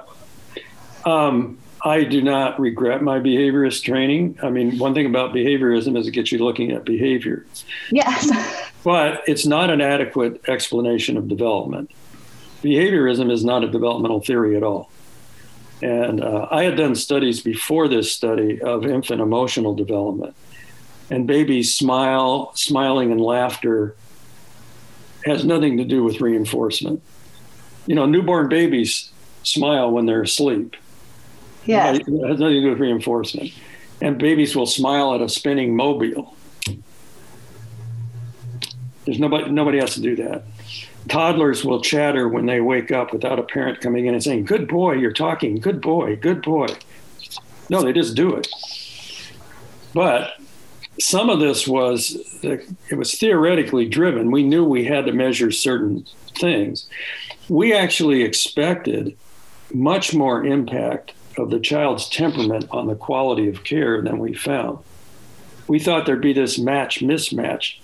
um, 1.05 1.57
I 1.83 2.03
do 2.03 2.21
not 2.21 2.59
regret 2.59 3.01
my 3.03 3.19
behaviorist 3.19 3.83
training. 3.83 4.39
I 4.41 4.49
mean, 4.49 4.77
one 4.77 4.93
thing 4.93 5.05
about 5.05 5.33
behaviorism 5.33 5.97
is 5.97 6.07
it 6.07 6.11
gets 6.11 6.31
you 6.31 6.39
looking 6.39 6.71
at 6.71 6.85
behavior. 6.85 7.45
Yes. 7.91 8.31
but 8.83 9.23
it's 9.27 9.45
not 9.45 9.69
an 9.69 9.81
adequate 9.81 10.47
explanation 10.47 11.17
of 11.17 11.27
development. 11.27 11.91
Behaviorism 12.63 13.31
is 13.31 13.45
not 13.45 13.63
a 13.63 13.67
developmental 13.67 14.21
theory 14.21 14.55
at 14.55 14.63
all. 14.63 14.89
And 15.81 16.23
uh, 16.23 16.47
I 16.49 16.63
had 16.63 16.75
done 16.75 16.95
studies 16.95 17.41
before 17.41 17.87
this 17.87 18.11
study 18.11 18.59
of 18.61 18.85
infant 18.85 19.21
emotional 19.21 19.75
development. 19.75 20.35
And 21.09 21.27
babies 21.27 21.75
smile, 21.75 22.51
smiling 22.55 23.11
and 23.11 23.21
laughter 23.21 23.95
has 25.27 25.45
nothing 25.45 25.77
to 25.77 25.85
do 25.85 26.03
with 26.03 26.21
reinforcement. 26.21 27.01
You 27.85 27.95
know, 27.95 28.05
newborn 28.05 28.49
babies 28.49 29.11
smile 29.43 29.91
when 29.91 30.05
they're 30.05 30.23
asleep. 30.23 30.75
Yeah. 31.65 31.91
It 31.93 32.05
has 32.05 32.39
nothing 32.39 32.39
to 32.39 32.61
do 32.61 32.69
with 32.69 32.79
reinforcement. 32.79 33.51
And 34.01 34.17
babies 34.17 34.55
will 34.55 34.65
smile 34.65 35.13
at 35.15 35.21
a 35.21 35.29
spinning 35.29 35.75
mobile. 35.75 36.35
There's 39.05 39.19
nobody 39.19 39.49
nobody 39.49 39.79
has 39.79 39.93
to 39.95 40.01
do 40.01 40.15
that. 40.17 40.43
Toddlers 41.07 41.63
will 41.63 41.81
chatter 41.81 42.27
when 42.27 42.45
they 42.45 42.59
wake 42.59 42.91
up 42.91 43.13
without 43.13 43.39
a 43.39 43.43
parent 43.43 43.79
coming 43.79 44.05
in 44.05 44.13
and 44.13 44.21
saying, 44.21 44.45
Good 44.45 44.67
boy, 44.67 44.93
you're 44.93 45.13
talking, 45.13 45.59
good 45.59 45.81
boy, 45.81 46.17
good 46.17 46.41
boy. 46.41 46.67
No, 47.69 47.81
they 47.81 47.93
just 47.93 48.15
do 48.15 48.35
it. 48.35 48.47
But 49.93 50.33
some 50.99 51.29
of 51.29 51.39
this 51.39 51.67
was 51.67 52.17
it 52.43 52.97
was 52.97 53.13
theoretically 53.15 53.87
driven. 53.87 54.31
We 54.31 54.43
knew 54.43 54.63
we 54.63 54.85
had 54.85 55.05
to 55.05 55.11
measure 55.11 55.51
certain 55.51 56.05
things. 56.39 56.87
We 57.49 57.73
actually 57.73 58.23
expected 58.23 59.17
much 59.73 60.13
more 60.13 60.45
impact 60.45 61.13
of 61.37 61.49
the 61.49 61.59
child's 61.59 62.09
temperament 62.09 62.67
on 62.71 62.87
the 62.87 62.95
quality 62.95 63.47
of 63.47 63.63
care 63.63 64.01
than 64.01 64.19
we 64.19 64.33
found. 64.33 64.79
We 65.67 65.79
thought 65.79 66.05
there'd 66.05 66.21
be 66.21 66.33
this 66.33 66.57
match 66.57 66.99
mismatch 66.99 67.77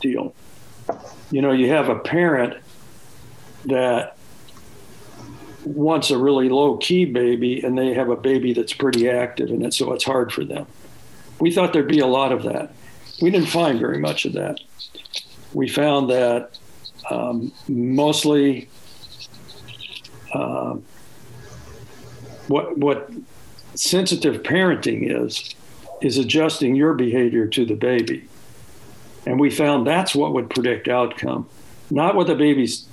deal. 0.00 0.34
You 1.30 1.42
know, 1.42 1.52
you 1.52 1.68
have 1.70 1.88
a 1.88 1.98
parent 1.98 2.54
that 3.66 4.16
wants 5.64 6.10
a 6.10 6.16
really 6.16 6.48
low 6.48 6.78
key 6.78 7.04
baby 7.04 7.60
and 7.60 7.76
they 7.76 7.92
have 7.92 8.08
a 8.08 8.16
baby 8.16 8.54
that's 8.54 8.72
pretty 8.72 9.10
active 9.10 9.50
and 9.50 9.74
so 9.74 9.92
it's 9.92 10.04
hard 10.04 10.32
for 10.32 10.44
them. 10.44 10.66
We 11.40 11.52
thought 11.52 11.72
there'd 11.72 11.88
be 11.88 12.00
a 12.00 12.06
lot 12.06 12.32
of 12.32 12.42
that. 12.44 12.72
We 13.20 13.30
didn't 13.30 13.48
find 13.48 13.78
very 13.78 13.98
much 13.98 14.24
of 14.24 14.32
that. 14.34 14.60
We 15.52 15.68
found 15.68 16.10
that 16.10 16.58
um, 17.10 17.52
mostly 17.68 18.68
uh, 20.32 20.76
what 22.48 22.76
what 22.76 23.10
sensitive 23.74 24.42
parenting 24.42 25.24
is 25.24 25.54
is 26.00 26.18
adjusting 26.18 26.74
your 26.74 26.94
behavior 26.94 27.46
to 27.46 27.64
the 27.64 27.74
baby. 27.74 28.28
And 29.26 29.38
we 29.38 29.50
found 29.50 29.86
that's 29.86 30.14
what 30.14 30.32
would 30.32 30.48
predict 30.48 30.88
outcome, 30.88 31.48
not 31.90 32.14
what 32.14 32.26
the 32.26 32.34
baby's 32.34 32.88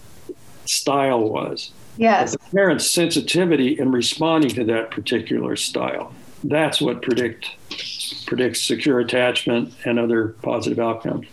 style 0.65 1.29
was. 1.29 1.71
Yes. 1.97 2.33
the 2.33 2.39
parent's 2.51 2.89
sensitivity 2.89 3.79
in 3.79 3.91
responding 3.91 4.49
to 4.51 4.65
that 4.65 4.91
particular 4.91 5.55
style. 5.55 6.13
That's 6.43 6.81
what 6.81 7.01
predict 7.01 7.51
predicts 8.13 8.61
secure 8.61 8.99
attachment 8.99 9.73
and 9.85 9.99
other 9.99 10.29
positive 10.41 10.79
outcomes. 10.79 11.27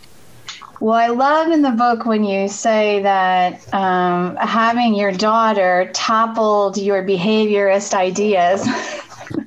Well, 0.80 0.94
I 0.94 1.06
love 1.08 1.52
in 1.52 1.62
the 1.62 1.70
book 1.70 2.06
when 2.06 2.24
you 2.24 2.48
say 2.48 3.02
that 3.02 3.72
um, 3.72 4.35
having 4.35 4.94
your 4.94 5.12
daughter 5.12 5.88
toppled 5.94 6.76
your 6.76 7.04
behaviorist 7.04 7.94
ideas. 7.94 8.66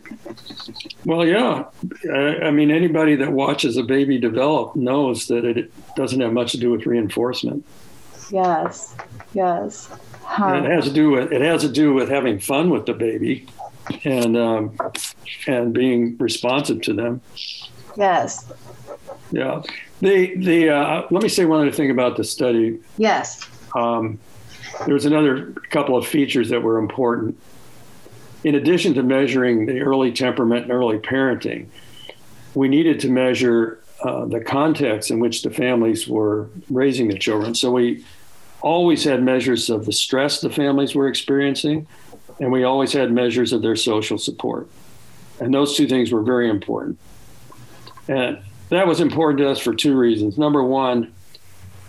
well, 1.06 1.26
yeah. 1.26 1.66
I, 2.10 2.38
I, 2.46 2.52
mean, 2.52 2.72
anybody 2.72 3.16
that 3.18 3.34
watches 3.34 3.76
a 3.76 3.84
baby 3.84 4.18
develop 4.18 4.78
knows 4.78 5.28
that 5.28 5.44
it 5.44 5.74
doesn't 5.98 6.22
have 6.22 6.32
much 6.32 6.54
to 6.54 6.58
do 6.58 6.72
with 6.72 6.86
reinforcement. 6.86 7.66
Yes, 8.32 8.96
yes. 9.34 9.90
Huh. 10.24 10.54
It 10.54 10.72
has 10.72 10.86
to 10.86 10.94
do 10.94 11.12
with 11.12 11.32
it 11.32 11.42
has 11.42 11.62
to 11.62 11.70
do 11.70 11.94
with 11.94 12.10
having 12.10 12.40
fun 12.40 12.70
with 12.70 12.86
the 12.86 12.94
baby, 12.94 13.46
and 14.04 14.38
um, 14.38 14.78
and 15.48 15.74
being 15.74 16.18
responsive 16.18 16.82
to 16.82 16.94
them. 16.94 17.22
Yes. 17.98 18.52
Yeah. 19.32 19.62
The 20.02 20.36
the 20.36 20.70
uh, 20.70 21.08
let 21.12 21.24
me 21.24 21.30
say 21.30 21.46
one 21.46 21.62
other 21.62 21.72
thing 21.72 21.92
about 21.92 22.18
the 22.18 22.24
study. 22.24 22.80
Yes. 22.98 23.48
Um, 23.76 24.20
there 24.86 24.94
was 24.94 25.06
another 25.06 25.54
couple 25.70 25.98
of 25.98 26.06
features 26.06 26.50
that 26.50 26.62
were 26.62 26.78
important. 26.78 27.40
In 28.44 28.56
addition 28.56 28.94
to 28.96 29.04
measuring 29.04 29.66
the 29.66 29.80
early 29.82 30.12
temperament 30.12 30.64
and 30.64 30.72
early 30.72 31.00
parenting, 31.00 31.68
we 32.54 32.68
needed 32.68 33.00
to 33.02 33.10
measure 33.10 33.80
uh, 34.04 34.26
the 34.26 34.40
context 34.40 35.10
in 35.10 35.20
which 35.20 35.42
the 35.42 35.50
families 35.50 36.08
were 36.08 36.50
raising 36.70 37.08
the 37.08 37.18
children. 37.18 37.56
So 37.56 37.72
we 37.72 38.04
always 38.62 39.04
had 39.04 39.24
measures 39.24 39.70
of 39.70 39.86
the 39.86 39.92
stress 39.92 40.42
the 40.42 40.50
families 40.50 40.94
were 40.96 41.08
experiencing, 41.08 41.88
and 42.40 42.52
we 42.52 42.64
always 42.64 42.94
had 42.94 43.12
measures 43.12 43.54
of 43.54 43.62
their 43.62 43.76
social 43.76 44.18
support. 44.18 44.68
And 45.40 45.54
those 45.54 45.76
two 45.76 45.88
things 45.88 46.12
were 46.12 46.22
very 46.22 46.50
important. 46.50 46.98
And 48.08 48.40
that 48.70 48.88
was 48.88 49.00
important 49.00 49.40
to 49.40 49.50
us 49.50 49.60
for 49.60 49.74
two 49.74 49.96
reasons. 49.98 50.38
Number 50.38 50.64
one, 50.64 51.14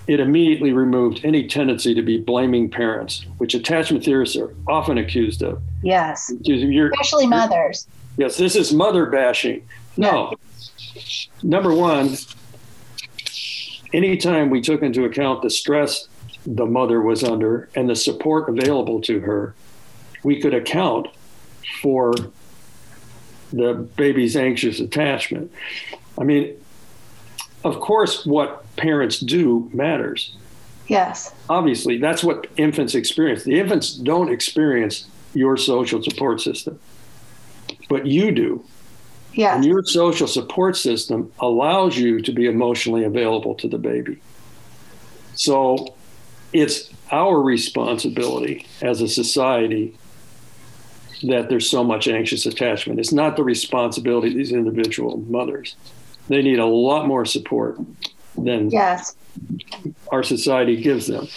it 0.06 0.20
immediately 0.20 0.72
removed 0.72 1.20
any 1.24 1.48
tendency 1.48 1.94
to 1.94 2.02
be 2.02 2.18
blaming 2.18 2.70
parents, 2.70 3.26
which 3.38 3.54
attachment 3.54 4.04
theorists 4.04 4.36
are 4.36 4.54
often 4.68 4.98
accused 4.98 5.42
of. 5.42 5.60
Yes. 5.82 6.32
You're, 6.42 6.90
Especially 6.90 7.26
mothers. 7.26 7.88
Yes, 8.16 8.36
this 8.36 8.56
is 8.56 8.72
mother 8.72 9.06
bashing. 9.06 9.66
No. 9.96 10.32
Yeah. 10.94 11.02
Number 11.42 11.74
one, 11.74 12.16
anytime 13.92 14.50
we 14.50 14.60
took 14.60 14.82
into 14.82 15.04
account 15.04 15.42
the 15.42 15.50
stress 15.50 16.08
the 16.46 16.66
mother 16.66 17.00
was 17.00 17.24
under 17.24 17.68
and 17.74 17.90
the 17.90 17.96
support 17.96 18.48
available 18.48 19.00
to 19.02 19.20
her, 19.20 19.54
we 20.26 20.40
could 20.40 20.54
account 20.54 21.06
for 21.80 22.12
the 23.52 23.74
baby's 23.74 24.36
anxious 24.36 24.80
attachment. 24.80 25.52
I 26.18 26.24
mean, 26.24 26.60
of 27.62 27.78
course, 27.78 28.26
what 28.26 28.64
parents 28.74 29.20
do 29.20 29.70
matters. 29.72 30.34
Yes. 30.88 31.32
Obviously, 31.48 31.98
that's 31.98 32.24
what 32.24 32.48
infants 32.56 32.96
experience. 32.96 33.44
The 33.44 33.60
infants 33.60 33.94
don't 33.94 34.28
experience 34.28 35.06
your 35.32 35.56
social 35.56 36.02
support 36.02 36.40
system, 36.40 36.80
but 37.88 38.04
you 38.06 38.32
do. 38.32 38.64
Yes. 39.32 39.54
And 39.54 39.64
your 39.64 39.84
social 39.84 40.26
support 40.26 40.76
system 40.76 41.32
allows 41.38 41.96
you 41.96 42.20
to 42.22 42.32
be 42.32 42.46
emotionally 42.46 43.04
available 43.04 43.54
to 43.56 43.68
the 43.68 43.78
baby. 43.78 44.20
So 45.34 45.94
it's 46.52 46.90
our 47.12 47.40
responsibility 47.40 48.66
as 48.82 49.00
a 49.02 49.06
society 49.06 49.96
that 51.22 51.48
there's 51.48 51.68
so 51.70 51.82
much 51.82 52.08
anxious 52.08 52.46
attachment. 52.46 53.00
It's 53.00 53.12
not 53.12 53.36
the 53.36 53.44
responsibility 53.44 54.28
of 54.28 54.34
these 54.34 54.52
individual 54.52 55.18
mothers. 55.18 55.76
They 56.28 56.42
need 56.42 56.58
a 56.58 56.66
lot 56.66 57.06
more 57.06 57.24
support 57.24 57.78
than 58.36 58.70
yes. 58.70 59.16
our 60.12 60.22
society 60.22 60.76
gives 60.76 61.06
them. 61.06 61.28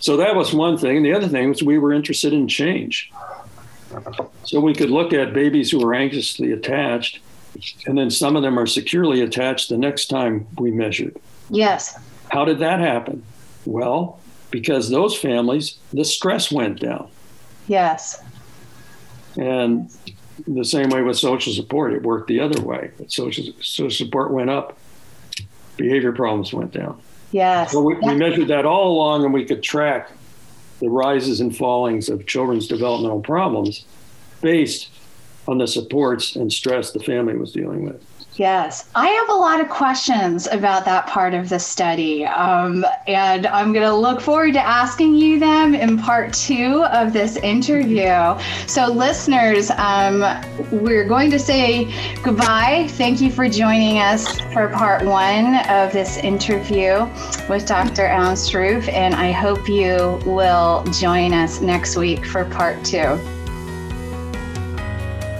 So 0.00 0.16
that 0.18 0.36
was 0.36 0.54
one 0.54 0.78
thing. 0.78 0.98
And 0.98 1.06
the 1.06 1.12
other 1.12 1.28
thing 1.28 1.48
was 1.48 1.62
we 1.62 1.78
were 1.78 1.92
interested 1.92 2.32
in 2.32 2.48
change. 2.48 3.10
So 4.44 4.60
we 4.60 4.74
could 4.74 4.90
look 4.90 5.12
at 5.12 5.32
babies 5.32 5.70
who 5.70 5.84
are 5.84 5.94
anxiously 5.94 6.52
attached, 6.52 7.20
and 7.86 7.96
then 7.96 8.10
some 8.10 8.36
of 8.36 8.42
them 8.42 8.58
are 8.58 8.66
securely 8.66 9.20
attached 9.22 9.68
the 9.68 9.78
next 9.78 10.06
time 10.06 10.46
we 10.58 10.70
measured. 10.70 11.16
Yes. 11.50 11.98
How 12.30 12.44
did 12.44 12.58
that 12.58 12.80
happen? 12.80 13.24
Well, 13.64 14.20
because 14.50 14.90
those 14.90 15.16
families, 15.16 15.78
the 15.92 16.04
stress 16.04 16.52
went 16.52 16.80
down. 16.80 17.08
Yes. 17.66 18.22
And 19.36 19.90
the 20.46 20.64
same 20.64 20.90
way 20.90 21.02
with 21.02 21.18
social 21.18 21.52
support, 21.52 21.92
it 21.92 22.02
worked 22.02 22.28
the 22.28 22.40
other 22.40 22.60
way. 22.60 22.90
Social, 23.08 23.44
social 23.60 24.06
support 24.06 24.32
went 24.32 24.50
up, 24.50 24.78
behavior 25.76 26.12
problems 26.12 26.52
went 26.52 26.72
down. 26.72 27.00
Yes. 27.32 27.72
So 27.72 27.82
we, 27.82 27.94
we 27.94 28.14
measured 28.14 28.48
that 28.48 28.64
all 28.64 28.92
along 28.92 29.24
and 29.24 29.32
we 29.32 29.44
could 29.44 29.62
track 29.62 30.10
the 30.80 30.88
rises 30.88 31.40
and 31.40 31.56
fallings 31.56 32.08
of 32.08 32.26
children's 32.26 32.68
developmental 32.68 33.20
problems 33.20 33.84
based 34.42 34.90
on 35.48 35.58
the 35.58 35.66
supports 35.66 36.36
and 36.36 36.52
stress 36.52 36.90
the 36.92 37.00
family 37.00 37.36
was 37.36 37.52
dealing 37.52 37.84
with. 37.84 38.02
Yes, 38.36 38.84
I 38.94 39.06
have 39.06 39.30
a 39.30 39.34
lot 39.34 39.62
of 39.62 39.70
questions 39.70 40.46
about 40.46 40.84
that 40.84 41.06
part 41.06 41.32
of 41.32 41.48
the 41.48 41.58
study, 41.58 42.26
um, 42.26 42.84
and 43.06 43.46
I'm 43.46 43.72
going 43.72 43.86
to 43.86 43.94
look 43.94 44.20
forward 44.20 44.52
to 44.52 44.60
asking 44.60 45.14
you 45.14 45.40
them 45.40 45.74
in 45.74 45.96
part 45.96 46.34
two 46.34 46.84
of 46.84 47.14
this 47.14 47.36
interview. 47.38 48.38
So, 48.66 48.92
listeners, 48.92 49.70
um, 49.70 50.22
we're 50.70 51.08
going 51.08 51.30
to 51.30 51.38
say 51.38 51.90
goodbye. 52.22 52.88
Thank 52.90 53.22
you 53.22 53.30
for 53.30 53.48
joining 53.48 54.00
us 54.00 54.38
for 54.52 54.68
part 54.68 55.06
one 55.06 55.54
of 55.70 55.94
this 55.94 56.18
interview 56.18 57.08
with 57.48 57.66
Dr. 57.66 58.04
Alan 58.04 58.36
Sroufe, 58.36 58.92
and 58.92 59.14
I 59.14 59.32
hope 59.32 59.66
you 59.66 60.20
will 60.26 60.84
join 60.92 61.32
us 61.32 61.62
next 61.62 61.96
week 61.96 62.26
for 62.26 62.44
part 62.44 62.84
two. 62.84 63.18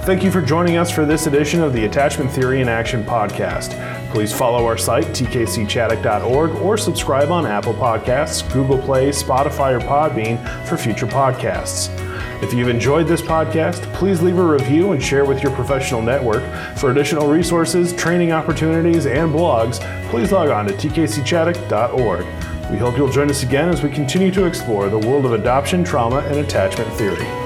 Thank 0.06 0.22
you 0.22 0.30
for 0.30 0.40
joining 0.40 0.76
us 0.76 0.88
for 0.88 1.04
this 1.04 1.26
edition 1.26 1.60
of 1.60 1.72
the 1.72 1.84
Attachment 1.84 2.30
Theory 2.30 2.60
in 2.60 2.68
Action 2.68 3.02
podcast. 3.02 3.72
Please 4.12 4.32
follow 4.32 4.64
our 4.64 4.78
site, 4.78 5.06
tkcchaddock.org, 5.06 6.50
or 6.60 6.78
subscribe 6.78 7.32
on 7.32 7.44
Apple 7.44 7.74
Podcasts, 7.74 8.48
Google 8.52 8.78
Play, 8.78 9.08
Spotify, 9.08 9.72
or 9.74 9.80
Podbean 9.80 10.38
for 10.64 10.76
future 10.76 11.08
podcasts. 11.08 11.90
If 12.40 12.54
you've 12.54 12.68
enjoyed 12.68 13.08
this 13.08 13.20
podcast, 13.20 13.92
please 13.94 14.22
leave 14.22 14.38
a 14.38 14.44
review 14.44 14.92
and 14.92 15.02
share 15.02 15.24
with 15.24 15.42
your 15.42 15.50
professional 15.56 16.00
network. 16.00 16.44
For 16.78 16.92
additional 16.92 17.26
resources, 17.26 17.92
training 17.92 18.30
opportunities, 18.30 19.06
and 19.06 19.34
blogs, 19.34 19.80
please 20.10 20.30
log 20.30 20.50
on 20.50 20.66
to 20.66 20.72
tkcchaddock.org. 20.72 22.70
We 22.70 22.78
hope 22.78 22.96
you'll 22.96 23.10
join 23.10 23.28
us 23.28 23.42
again 23.42 23.68
as 23.70 23.82
we 23.82 23.90
continue 23.90 24.30
to 24.30 24.44
explore 24.44 24.88
the 24.88 25.00
world 25.00 25.26
of 25.26 25.32
adoption, 25.32 25.82
trauma, 25.82 26.18
and 26.18 26.36
attachment 26.36 26.92
theory. 26.92 27.45